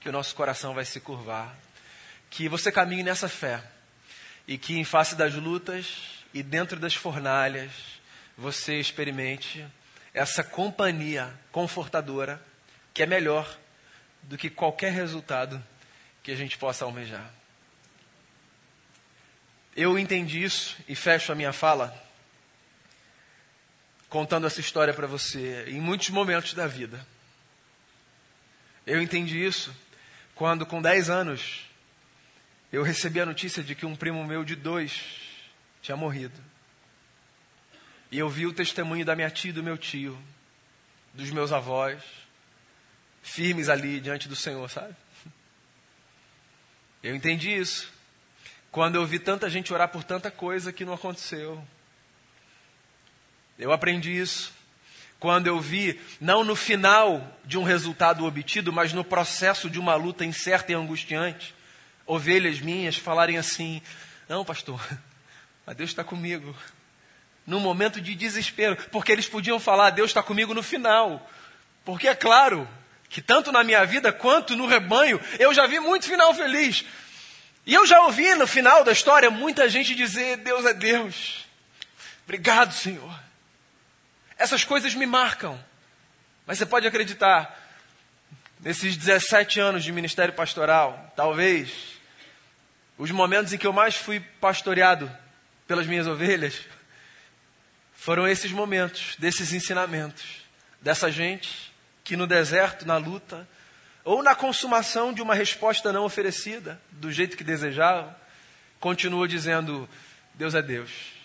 que 0.00 0.08
o 0.08 0.12
nosso 0.12 0.34
coração 0.34 0.74
vai 0.74 0.84
se 0.84 1.00
curvar 1.00 1.56
que 2.30 2.48
você 2.48 2.70
caminhe 2.70 3.02
nessa 3.02 3.28
fé 3.28 3.62
e 4.46 4.56
que 4.56 4.78
em 4.78 4.84
face 4.84 5.16
das 5.16 5.34
lutas 5.34 6.24
e 6.32 6.42
dentro 6.42 6.78
das 6.78 6.94
fornalhas 6.94 7.72
você 8.38 8.78
experimente 8.78 9.66
essa 10.14 10.44
companhia 10.44 11.32
confortadora 11.50 12.40
que 12.94 13.02
é 13.02 13.06
melhor 13.06 13.58
do 14.22 14.38
que 14.38 14.48
qualquer 14.48 14.92
resultado 14.92 15.62
que 16.22 16.30
a 16.30 16.36
gente 16.36 16.56
possa 16.56 16.84
almejar. 16.84 17.32
Eu 19.76 19.98
entendi 19.98 20.42
isso 20.42 20.76
e 20.88 20.94
fecho 20.94 21.32
a 21.32 21.34
minha 21.34 21.52
fala 21.52 21.94
contando 24.08 24.46
essa 24.46 24.60
história 24.60 24.92
para 24.92 25.06
você 25.06 25.64
em 25.68 25.80
muitos 25.80 26.10
momentos 26.10 26.54
da 26.54 26.66
vida. 26.66 27.04
Eu 28.86 29.00
entendi 29.00 29.44
isso 29.44 29.74
quando, 30.34 30.64
com 30.64 30.80
10 30.80 31.10
anos, 31.10 31.68
eu 32.72 32.82
recebi 32.82 33.20
a 33.20 33.26
notícia 33.26 33.62
de 33.62 33.74
que 33.74 33.84
um 33.84 33.94
primo 33.96 34.24
meu 34.24 34.44
de 34.44 34.56
dois 34.56 35.02
tinha 35.82 35.96
morrido. 35.96 36.40
E 38.10 38.18
eu 38.18 38.28
vi 38.28 38.46
o 38.46 38.52
testemunho 38.52 39.04
da 39.04 39.14
minha 39.14 39.30
tia 39.30 39.50
e 39.50 39.52
do 39.52 39.62
meu 39.62 39.76
tio, 39.76 40.18
dos 41.12 41.30
meus 41.30 41.52
avós, 41.52 42.02
firmes 43.22 43.68
ali 43.68 44.00
diante 44.00 44.28
do 44.28 44.34
Senhor, 44.36 44.68
sabe? 44.68 44.96
Eu 47.02 47.14
entendi 47.14 47.50
isso. 47.50 47.92
Quando 48.70 48.96
eu 48.96 49.06
vi 49.06 49.18
tanta 49.18 49.50
gente 49.50 49.72
orar 49.72 49.88
por 49.88 50.04
tanta 50.04 50.30
coisa 50.30 50.72
que 50.72 50.84
não 50.84 50.94
aconteceu. 50.94 51.62
Eu 53.58 53.72
aprendi 53.72 54.16
isso. 54.16 54.52
Quando 55.20 55.46
eu 55.46 55.60
vi, 55.60 56.00
não 56.18 56.42
no 56.42 56.56
final 56.56 57.38
de 57.44 57.58
um 57.58 57.62
resultado 57.62 58.24
obtido, 58.24 58.72
mas 58.72 58.94
no 58.94 59.04
processo 59.04 59.68
de 59.68 59.78
uma 59.78 59.94
luta 59.94 60.24
incerta 60.24 60.72
e 60.72 60.74
angustiante, 60.74 61.54
ovelhas 62.06 62.58
minhas 62.58 62.96
falarem 62.96 63.36
assim: 63.36 63.82
Não, 64.26 64.46
pastor, 64.46 64.80
mas 65.66 65.76
Deus 65.76 65.90
está 65.90 66.02
comigo. 66.02 66.56
Num 67.46 67.60
momento 67.60 68.00
de 68.00 68.14
desespero, 68.14 68.76
porque 68.90 69.12
eles 69.12 69.28
podiam 69.28 69.60
falar: 69.60 69.90
Deus 69.90 70.08
está 70.08 70.22
comigo 70.22 70.54
no 70.54 70.62
final. 70.62 71.30
Porque 71.84 72.08
é 72.08 72.14
claro 72.14 72.66
que 73.10 73.20
tanto 73.20 73.52
na 73.52 73.62
minha 73.62 73.84
vida 73.84 74.10
quanto 74.12 74.56
no 74.56 74.66
rebanho, 74.66 75.20
eu 75.38 75.52
já 75.52 75.66
vi 75.66 75.80
muito 75.80 76.06
final 76.06 76.32
feliz. 76.32 76.82
E 77.66 77.74
eu 77.74 77.86
já 77.86 78.00
ouvi 78.04 78.34
no 78.36 78.46
final 78.46 78.84
da 78.84 78.92
história 78.92 79.30
muita 79.30 79.68
gente 79.68 79.94
dizer: 79.94 80.38
Deus 80.38 80.64
é 80.64 80.72
Deus. 80.72 81.44
Obrigado, 82.24 82.72
Senhor. 82.72 83.29
Essas 84.40 84.64
coisas 84.64 84.94
me 84.94 85.04
marcam. 85.04 85.62
Mas 86.46 86.56
você 86.56 86.64
pode 86.64 86.86
acreditar, 86.86 87.62
nesses 88.58 88.96
17 88.96 89.60
anos 89.60 89.84
de 89.84 89.92
ministério 89.92 90.32
pastoral, 90.32 91.12
talvez 91.14 91.70
os 92.96 93.10
momentos 93.10 93.52
em 93.52 93.58
que 93.58 93.66
eu 93.66 93.72
mais 93.72 93.96
fui 93.96 94.18
pastoreado 94.40 95.14
pelas 95.68 95.86
minhas 95.86 96.06
ovelhas 96.06 96.58
foram 97.94 98.26
esses 98.26 98.50
momentos, 98.50 99.14
desses 99.18 99.52
ensinamentos, 99.52 100.46
dessa 100.80 101.12
gente 101.12 101.70
que 102.02 102.16
no 102.16 102.26
deserto, 102.26 102.86
na 102.86 102.96
luta, 102.96 103.46
ou 104.02 104.22
na 104.22 104.34
consumação 104.34 105.12
de 105.12 105.20
uma 105.20 105.34
resposta 105.34 105.92
não 105.92 106.04
oferecida, 106.04 106.80
do 106.92 107.12
jeito 107.12 107.36
que 107.36 107.44
desejavam, 107.44 108.16
continuou 108.80 109.26
dizendo: 109.26 109.86
Deus 110.32 110.54
é 110.54 110.62
Deus. 110.62 111.19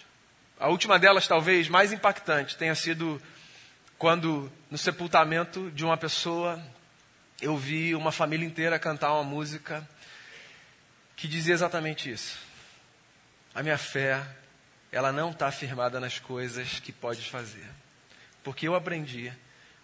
A 0.58 0.70
última 0.70 0.98
delas, 0.98 1.28
talvez 1.28 1.68
mais 1.68 1.91
impactante, 1.91 2.56
tenha 2.56 2.74
sido 2.76 3.22
quando, 3.98 4.52
no 4.72 4.78
sepultamento 4.78 5.70
de 5.72 5.84
uma 5.84 5.98
pessoa, 5.98 6.62
eu 7.41 7.58
vi 7.58 7.94
uma 7.94 8.12
família 8.12 8.46
inteira 8.46 8.80
cantar 8.80 9.12
uma 9.13 9.24
música 9.24 9.88
que 11.15 11.28
dizia 11.28 11.54
exatamente 11.54 12.10
isso. 12.10 12.39
A 13.54 13.62
minha 13.62 13.78
fé, 13.78 14.26
ela 14.91 15.12
não 15.12 15.32
está 15.32 15.52
firmada 15.52 16.00
nas 16.00 16.20
coisas 16.20 16.80
que 16.80 16.91
podes 16.91 17.28
fazer, 17.28 17.70
porque 18.41 18.65
eu 18.68 18.76
aprendi 18.76 19.34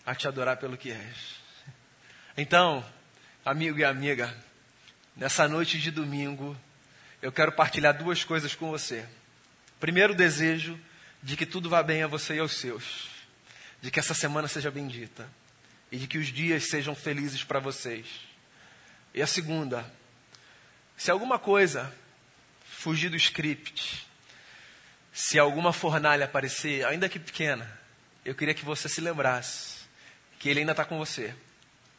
a 0.06 0.16
te 0.16 0.26
adorar 0.26 0.56
pelo 0.56 0.78
que 0.78 0.92
és. 0.92 1.36
Então, 2.38 2.84
amigo 3.44 3.78
e 3.78 3.84
amiga, 3.84 4.34
nessa 5.18 5.50
noite 5.50 5.78
de 5.78 5.92
domingo, 5.92 6.56
eu 7.22 7.32
quero 7.32 7.52
partilhar 7.52 7.98
duas 7.98 8.24
coisas 8.24 8.56
com 8.56 8.72
você. 8.72 9.06
Primeiro, 9.82 10.14
desejo 10.14 10.80
de 11.24 11.36
que 11.36 11.44
tudo 11.44 11.68
vá 11.68 11.82
bem 11.82 12.04
a 12.04 12.08
você 12.08 12.36
e 12.36 12.40
aos 12.40 12.56
seus, 12.56 13.10
de 13.82 13.90
que 13.90 14.00
essa 14.00 14.14
semana 14.14 14.48
seja 14.48 14.70
bendita 14.70 15.28
e 15.92 15.98
de 15.98 16.06
que 16.06 16.20
os 16.20 16.28
dias 16.28 16.70
sejam 16.70 16.94
felizes 16.94 17.44
para 17.44 17.60
vocês. 17.60 18.06
E 19.12 19.24
a 19.24 19.26
segunda, 19.26 19.84
se 20.96 21.10
alguma 21.10 21.40
coisa 21.40 21.92
fugir 22.64 23.10
do 23.10 23.18
script, 23.18 24.08
se 25.12 25.40
alguma 25.40 25.74
fornalha 25.74 26.26
aparecer, 26.26 26.86
ainda 26.86 27.10
que 27.10 27.18
pequena, 27.18 27.68
eu 28.24 28.36
queria 28.36 28.54
que 28.54 28.64
você 28.64 28.88
se 28.88 29.02
lembrasse 29.02 29.80
que 30.38 30.48
ele 30.48 30.60
ainda 30.60 30.74
está 30.74 30.86
com 30.86 31.00
você. 31.00 31.34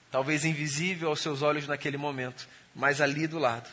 Talvez 0.08 0.44
invisível 0.44 1.08
aos 1.08 1.18
seus 1.18 1.42
olhos 1.42 1.66
naquele 1.66 1.96
momento, 1.96 2.48
mas 2.76 3.00
ali 3.00 3.26
do 3.26 3.40
lado. 3.40 3.68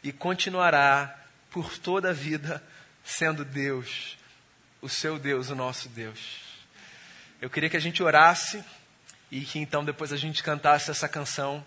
E 0.00 0.12
continuará 0.12 1.26
por 1.50 1.76
toda 1.76 2.10
a 2.10 2.12
vida 2.12 2.62
sendo 3.04 3.44
Deus, 3.44 4.16
o 4.80 4.88
seu 4.88 5.18
Deus, 5.18 5.50
o 5.50 5.54
nosso 5.54 5.88
Deus. 5.88 6.18
Eu 7.40 7.48
queria 7.48 7.70
que 7.70 7.76
a 7.76 7.80
gente 7.80 8.02
orasse 8.02 8.64
e 9.30 9.42
que 9.42 9.58
então 9.58 9.84
depois 9.84 10.12
a 10.12 10.16
gente 10.16 10.42
cantasse 10.42 10.90
essa 10.90 11.08
canção 11.08 11.64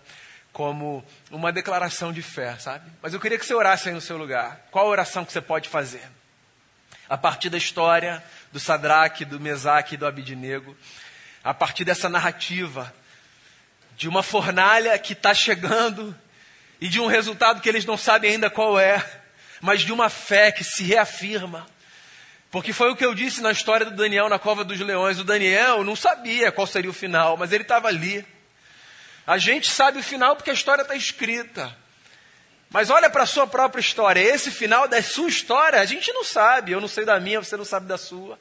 como 0.52 1.04
uma 1.30 1.50
declaração 1.50 2.12
de 2.12 2.20
fé, 2.20 2.56
sabe? 2.58 2.90
Mas 3.00 3.14
eu 3.14 3.20
queria 3.20 3.38
que 3.38 3.46
você 3.46 3.54
orasse 3.54 3.88
aí 3.88 3.94
no 3.94 4.00
seu 4.00 4.18
lugar. 4.18 4.66
Qual 4.70 4.86
oração 4.86 5.24
que 5.24 5.32
você 5.32 5.40
pode 5.40 5.68
fazer? 5.68 6.02
A 7.08 7.16
partir 7.16 7.48
da 7.48 7.56
história 7.56 8.22
do 8.52 8.60
Sadraque, 8.60 9.24
do 9.24 9.40
Mesaque 9.40 9.94
e 9.94 9.96
do 9.98 10.06
Abidinego, 10.06 10.76
a 11.42 11.54
partir 11.54 11.84
dessa 11.84 12.08
narrativa 12.08 12.92
de 13.96 14.08
uma 14.08 14.22
fornalha 14.22 14.98
que 14.98 15.12
está 15.12 15.32
chegando 15.32 16.14
e 16.80 16.88
de 16.88 17.00
um 17.00 17.06
resultado 17.06 17.60
que 17.60 17.68
eles 17.68 17.84
não 17.84 17.96
sabem 17.96 18.32
ainda 18.32 18.50
qual 18.50 18.78
é, 18.78 19.21
mas 19.62 19.82
de 19.82 19.92
uma 19.92 20.10
fé 20.10 20.50
que 20.50 20.64
se 20.64 20.82
reafirma. 20.82 21.64
Porque 22.50 22.72
foi 22.72 22.90
o 22.90 22.96
que 22.96 23.06
eu 23.06 23.14
disse 23.14 23.40
na 23.40 23.52
história 23.52 23.86
do 23.86 23.96
Daniel 23.96 24.28
na 24.28 24.38
cova 24.38 24.64
dos 24.64 24.78
leões. 24.78 25.20
O 25.20 25.24
Daniel 25.24 25.84
não 25.84 25.94
sabia 25.94 26.50
qual 26.50 26.66
seria 26.66 26.90
o 26.90 26.94
final, 26.94 27.36
mas 27.36 27.52
ele 27.52 27.62
estava 27.62 27.88
ali 27.88 28.26
A 29.24 29.38
gente 29.38 29.70
sabe 29.70 30.00
o 30.00 30.02
final 30.02 30.34
porque 30.34 30.50
a 30.50 30.52
história 30.52 30.82
está 30.82 30.96
escrita. 30.96 31.74
Mas 32.68 32.90
olha 32.90 33.08
para 33.08 33.22
a 33.22 33.26
sua 33.26 33.46
própria 33.46 33.80
história. 33.80 34.20
Esse 34.20 34.50
final 34.50 34.88
da 34.88 35.00
sua 35.00 35.28
história, 35.28 35.80
a 35.80 35.84
gente 35.84 36.12
não 36.12 36.24
sabe. 36.24 36.72
Eu 36.72 36.80
não 36.80 36.88
sei 36.88 37.04
da 37.04 37.20
minha, 37.20 37.38
você 37.38 37.56
não 37.56 37.64
sabe 37.64 37.86
da 37.86 37.96
sua. 37.96 38.38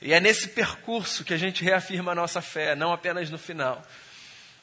E 0.00 0.12
é 0.12 0.18
nesse 0.18 0.48
percurso 0.48 1.22
que 1.22 1.32
a 1.32 1.38
gente 1.38 1.62
reafirma 1.62 2.10
a 2.10 2.14
nossa 2.14 2.42
fé, 2.42 2.74
não 2.74 2.92
apenas 2.92 3.30
no 3.30 3.38
final. 3.38 3.86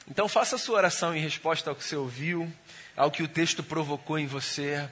Então 0.09 0.27
faça 0.27 0.57
a 0.57 0.59
sua 0.59 0.77
oração 0.77 1.15
em 1.15 1.21
resposta 1.21 1.69
ao 1.69 1.75
que 1.75 1.83
você 1.83 1.95
ouviu, 1.95 2.51
ao 2.97 3.09
que 3.09 3.23
o 3.23 3.27
texto 3.27 3.63
provocou 3.63 4.19
em 4.19 4.27
você. 4.27 4.89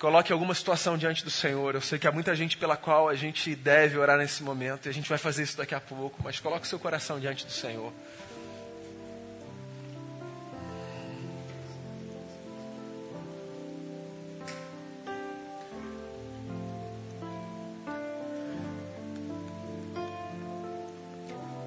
Coloque 0.00 0.32
alguma 0.32 0.54
situação 0.54 0.96
diante 0.96 1.22
do 1.22 1.30
Senhor. 1.30 1.74
Eu 1.74 1.82
sei 1.82 1.98
que 1.98 2.08
há 2.08 2.10
muita 2.10 2.34
gente 2.34 2.56
pela 2.56 2.74
qual 2.74 3.06
a 3.06 3.14
gente 3.14 3.54
deve 3.54 3.98
orar 3.98 4.16
nesse 4.16 4.42
momento, 4.42 4.86
e 4.86 4.88
a 4.88 4.94
gente 4.94 5.06
vai 5.06 5.18
fazer 5.18 5.42
isso 5.42 5.58
daqui 5.58 5.74
a 5.74 5.80
pouco, 5.80 6.22
mas 6.24 6.40
coloque 6.40 6.66
seu 6.66 6.78
coração 6.78 7.20
diante 7.20 7.44
do 7.44 7.52
Senhor. 7.52 7.92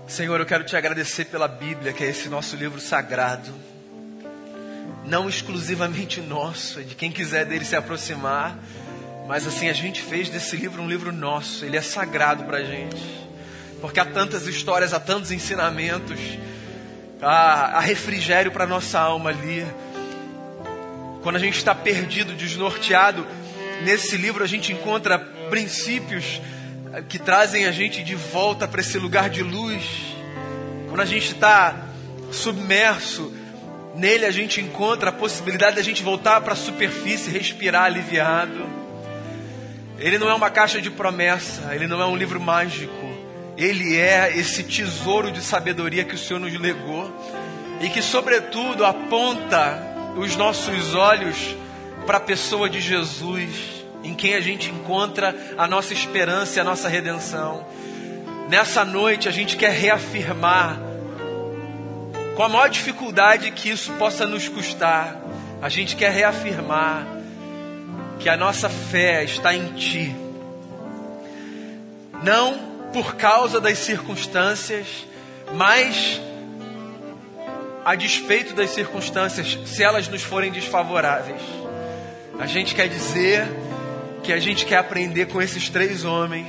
Senhor, 0.07 0.39
eu 0.39 0.45
quero 0.47 0.63
te 0.63 0.75
agradecer 0.75 1.25
pela 1.25 1.47
Bíblia, 1.47 1.93
que 1.93 2.03
é 2.03 2.09
esse 2.09 2.27
nosso 2.29 2.55
livro 2.55 2.79
sagrado. 2.79 3.72
Não 5.05 5.27
exclusivamente 5.27 6.21
nosso, 6.21 6.81
de 6.81 6.95
quem 6.95 7.11
quiser 7.11 7.45
dele 7.45 7.65
se 7.65 7.75
aproximar. 7.75 8.57
Mas 9.27 9.47
assim, 9.47 9.69
a 9.69 9.73
gente 9.73 10.01
fez 10.01 10.29
desse 10.29 10.55
livro 10.55 10.81
um 10.81 10.87
livro 10.87 11.11
nosso, 11.11 11.65
ele 11.65 11.77
é 11.77 11.81
sagrado 11.81 12.43
para 12.43 12.57
a 12.57 12.63
gente. 12.63 13.01
Porque 13.79 13.99
há 13.99 14.05
tantas 14.05 14.47
histórias, 14.47 14.93
há 14.93 14.99
tantos 14.99 15.31
ensinamentos, 15.31 16.19
há, 17.21 17.77
há 17.77 17.79
refrigério 17.79 18.51
para 18.51 18.65
nossa 18.65 18.99
alma 18.99 19.29
ali. 19.29 19.65
Quando 21.21 21.37
a 21.37 21.39
gente 21.39 21.57
está 21.57 21.73
perdido, 21.73 22.33
desnorteado, 22.33 23.25
nesse 23.83 24.17
livro 24.17 24.43
a 24.43 24.47
gente 24.47 24.71
encontra 24.71 25.19
princípios 25.49 26.41
que 27.09 27.17
trazem 27.17 27.65
a 27.65 27.71
gente 27.71 28.03
de 28.03 28.15
volta 28.15 28.67
para 28.67 28.81
esse 28.81 28.97
lugar 28.99 29.29
de 29.29 29.41
luz. 29.41 29.83
Quando 30.87 31.01
a 31.01 31.05
gente 31.05 31.31
está 31.33 31.87
submerso, 32.31 33.33
nele 33.95 34.25
a 34.25 34.31
gente 34.31 34.59
encontra 34.59 35.09
a 35.09 35.13
possibilidade 35.13 35.75
de 35.75 35.81
a 35.81 35.83
gente 35.83 36.03
voltar 36.03 36.41
para 36.41 36.53
a 36.53 36.55
superfície, 36.55 37.29
respirar 37.29 37.85
aliviado. 37.85 38.65
Ele 39.99 40.17
não 40.17 40.29
é 40.29 40.33
uma 40.33 40.49
caixa 40.49 40.81
de 40.81 40.89
promessa, 40.89 41.73
ele 41.73 41.87
não 41.87 42.01
é 42.01 42.05
um 42.05 42.15
livro 42.15 42.39
mágico. 42.39 43.13
Ele 43.55 43.95
é 43.95 44.35
esse 44.35 44.63
tesouro 44.63 45.31
de 45.31 45.41
sabedoria 45.41 46.03
que 46.03 46.15
o 46.15 46.17
Senhor 46.17 46.39
nos 46.39 46.53
legou 46.59 47.11
e 47.79 47.89
que, 47.89 48.01
sobretudo, 48.01 48.83
aponta 48.83 49.79
os 50.17 50.35
nossos 50.35 50.95
olhos 50.95 51.55
para 52.05 52.17
a 52.17 52.21
pessoa 52.21 52.69
de 52.69 52.81
Jesus 52.81 53.83
em 54.03 54.13
quem 54.13 54.35
a 54.35 54.41
gente 54.41 54.69
encontra 54.69 55.35
a 55.57 55.67
nossa 55.67 55.93
esperança 55.93 56.59
e 56.59 56.61
a 56.61 56.63
nossa 56.63 56.89
redenção. 56.89 57.65
Nessa 58.49 58.83
noite 58.83 59.29
a 59.29 59.31
gente 59.31 59.55
quer 59.55 59.71
reafirmar, 59.71 60.77
com 62.35 62.43
a 62.43 62.49
maior 62.49 62.69
dificuldade 62.69 63.51
que 63.51 63.69
isso 63.69 63.91
possa 63.93 64.25
nos 64.25 64.47
custar, 64.47 65.19
a 65.61 65.69
gente 65.69 65.95
quer 65.95 66.11
reafirmar 66.11 67.05
que 68.19 68.27
a 68.27 68.35
nossa 68.35 68.69
fé 68.69 69.23
está 69.23 69.53
em 69.53 69.73
Ti. 69.73 70.15
Não 72.23 72.73
por 72.91 73.15
causa 73.15 73.59
das 73.59 73.79
circunstâncias, 73.79 74.87
mas 75.53 76.21
a 77.85 77.95
despeito 77.95 78.53
das 78.53 78.69
circunstâncias, 78.69 79.57
se 79.65 79.83
elas 79.83 80.07
nos 80.07 80.23
forem 80.23 80.51
desfavoráveis. 80.51 81.41
A 82.39 82.45
gente 82.45 82.73
quer 82.73 82.87
dizer 82.87 83.45
que 84.23 84.31
a 84.31 84.39
gente 84.39 84.65
quer 84.65 84.77
aprender 84.77 85.27
com 85.27 85.41
esses 85.41 85.69
três 85.69 86.05
homens 86.05 86.47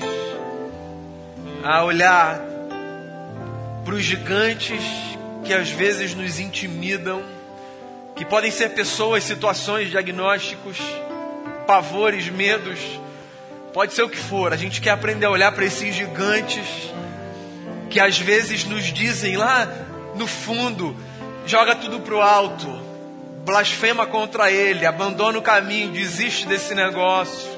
a 1.63 1.83
olhar 1.83 2.41
para 3.85 3.95
os 3.95 4.03
gigantes 4.03 4.83
que 5.45 5.53
às 5.53 5.69
vezes 5.71 6.15
nos 6.15 6.41
intimidam, 6.41 7.23
que 8.17 8.25
podem 8.25 8.51
ser 8.51 8.71
pessoas, 8.71 9.25
situações, 9.25 9.91
diagnósticos, 9.91 10.79
pavores, 11.67 12.29
medos, 12.29 12.81
pode 13.73 13.93
ser 13.93 14.03
o 14.03 14.09
que 14.09 14.17
for. 14.17 14.53
A 14.53 14.57
gente 14.57 14.81
quer 14.81 14.91
aprender 14.91 15.27
a 15.27 15.31
olhar 15.31 15.53
para 15.53 15.65
esses 15.65 15.95
gigantes 15.95 16.67
que 17.91 18.01
às 18.01 18.19
vezes 18.19 18.65
nos 18.65 18.85
dizem 18.85 19.37
lá 19.37 19.69
no 20.17 20.27
fundo: 20.27 20.97
joga 21.47 21.77
tudo 21.77 22.01
para 22.01 22.15
o 22.15 22.23
alto, 22.23 22.67
blasfema 23.45 24.07
contra 24.07 24.51
ele, 24.51 24.87
abandona 24.87 25.39
o 25.39 25.43
caminho, 25.43 25.93
desiste 25.93 26.47
desse 26.47 26.75
negócio 26.75 27.54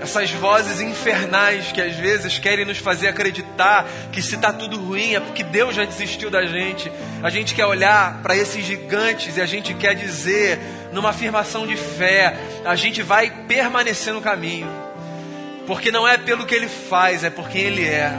essas 0.00 0.30
vozes 0.32 0.80
infernais 0.80 1.72
que 1.72 1.80
às 1.80 1.94
vezes 1.94 2.38
querem 2.38 2.64
nos 2.64 2.78
fazer 2.78 3.08
acreditar 3.08 3.86
que 4.12 4.20
se 4.20 4.34
está 4.34 4.52
tudo 4.52 4.78
ruim 4.78 5.14
é 5.14 5.20
porque 5.20 5.42
Deus 5.42 5.74
já 5.74 5.84
desistiu 5.84 6.30
da 6.30 6.44
gente. 6.44 6.90
A 7.22 7.30
gente 7.30 7.54
quer 7.54 7.66
olhar 7.66 8.20
para 8.22 8.36
esses 8.36 8.64
gigantes 8.64 9.36
e 9.36 9.40
a 9.40 9.46
gente 9.46 9.72
quer 9.74 9.94
dizer, 9.94 10.58
numa 10.92 11.10
afirmação 11.10 11.66
de 11.66 11.76
fé, 11.76 12.36
a 12.64 12.74
gente 12.74 13.02
vai 13.02 13.30
permanecer 13.46 14.12
no 14.12 14.20
caminho, 14.20 14.68
porque 15.66 15.90
não 15.90 16.06
é 16.06 16.18
pelo 16.18 16.44
que 16.44 16.54
ele 16.54 16.68
faz, 16.68 17.24
é 17.24 17.30
por 17.30 17.48
quem 17.48 17.62
ele 17.62 17.86
é. 17.86 18.12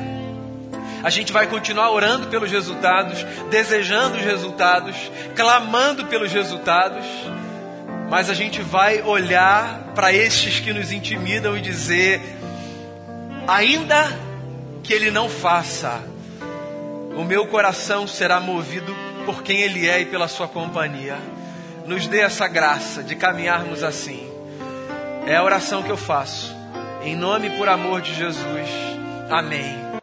A 1.03 1.09
gente 1.11 1.31
vai 1.31 1.45
continuar 1.45 1.91
orando 1.91 2.27
pelos 2.27 2.49
resultados, 2.49 3.23
desejando 3.51 4.17
os 4.17 4.23
resultados, 4.23 4.95
clamando 5.35 6.05
pelos 6.07 6.31
resultados 6.31 7.05
mas 8.15 8.29
a 8.29 8.33
gente 8.33 8.61
vai 8.61 9.01
olhar 9.01 9.91
para 9.93 10.13
estes 10.13 10.61
que 10.61 10.71
nos 10.71 10.89
intimidam 10.89 11.57
e 11.57 11.59
dizer: 11.59 12.21
ainda 13.45 14.07
que 14.81 14.93
ele 14.93 15.11
não 15.11 15.27
faça, 15.27 16.01
o 17.17 17.25
meu 17.25 17.45
coração 17.47 18.07
será 18.07 18.39
movido 18.39 18.95
por 19.25 19.43
quem 19.43 19.59
ele 19.59 19.85
é 19.85 19.99
e 19.99 20.05
pela 20.05 20.29
sua 20.29 20.47
companhia. 20.47 21.17
Nos 21.85 22.07
dê 22.07 22.21
essa 22.21 22.47
graça 22.47 23.03
de 23.03 23.17
caminharmos 23.17 23.83
assim. 23.83 24.25
É 25.27 25.35
a 25.35 25.43
oração 25.43 25.83
que 25.83 25.89
eu 25.89 25.97
faço. 25.97 26.55
Em 27.03 27.17
nome 27.17 27.47
e 27.47 27.57
por 27.57 27.67
amor 27.67 27.99
de 27.99 28.15
Jesus. 28.15 28.69
Amém. 29.29 29.84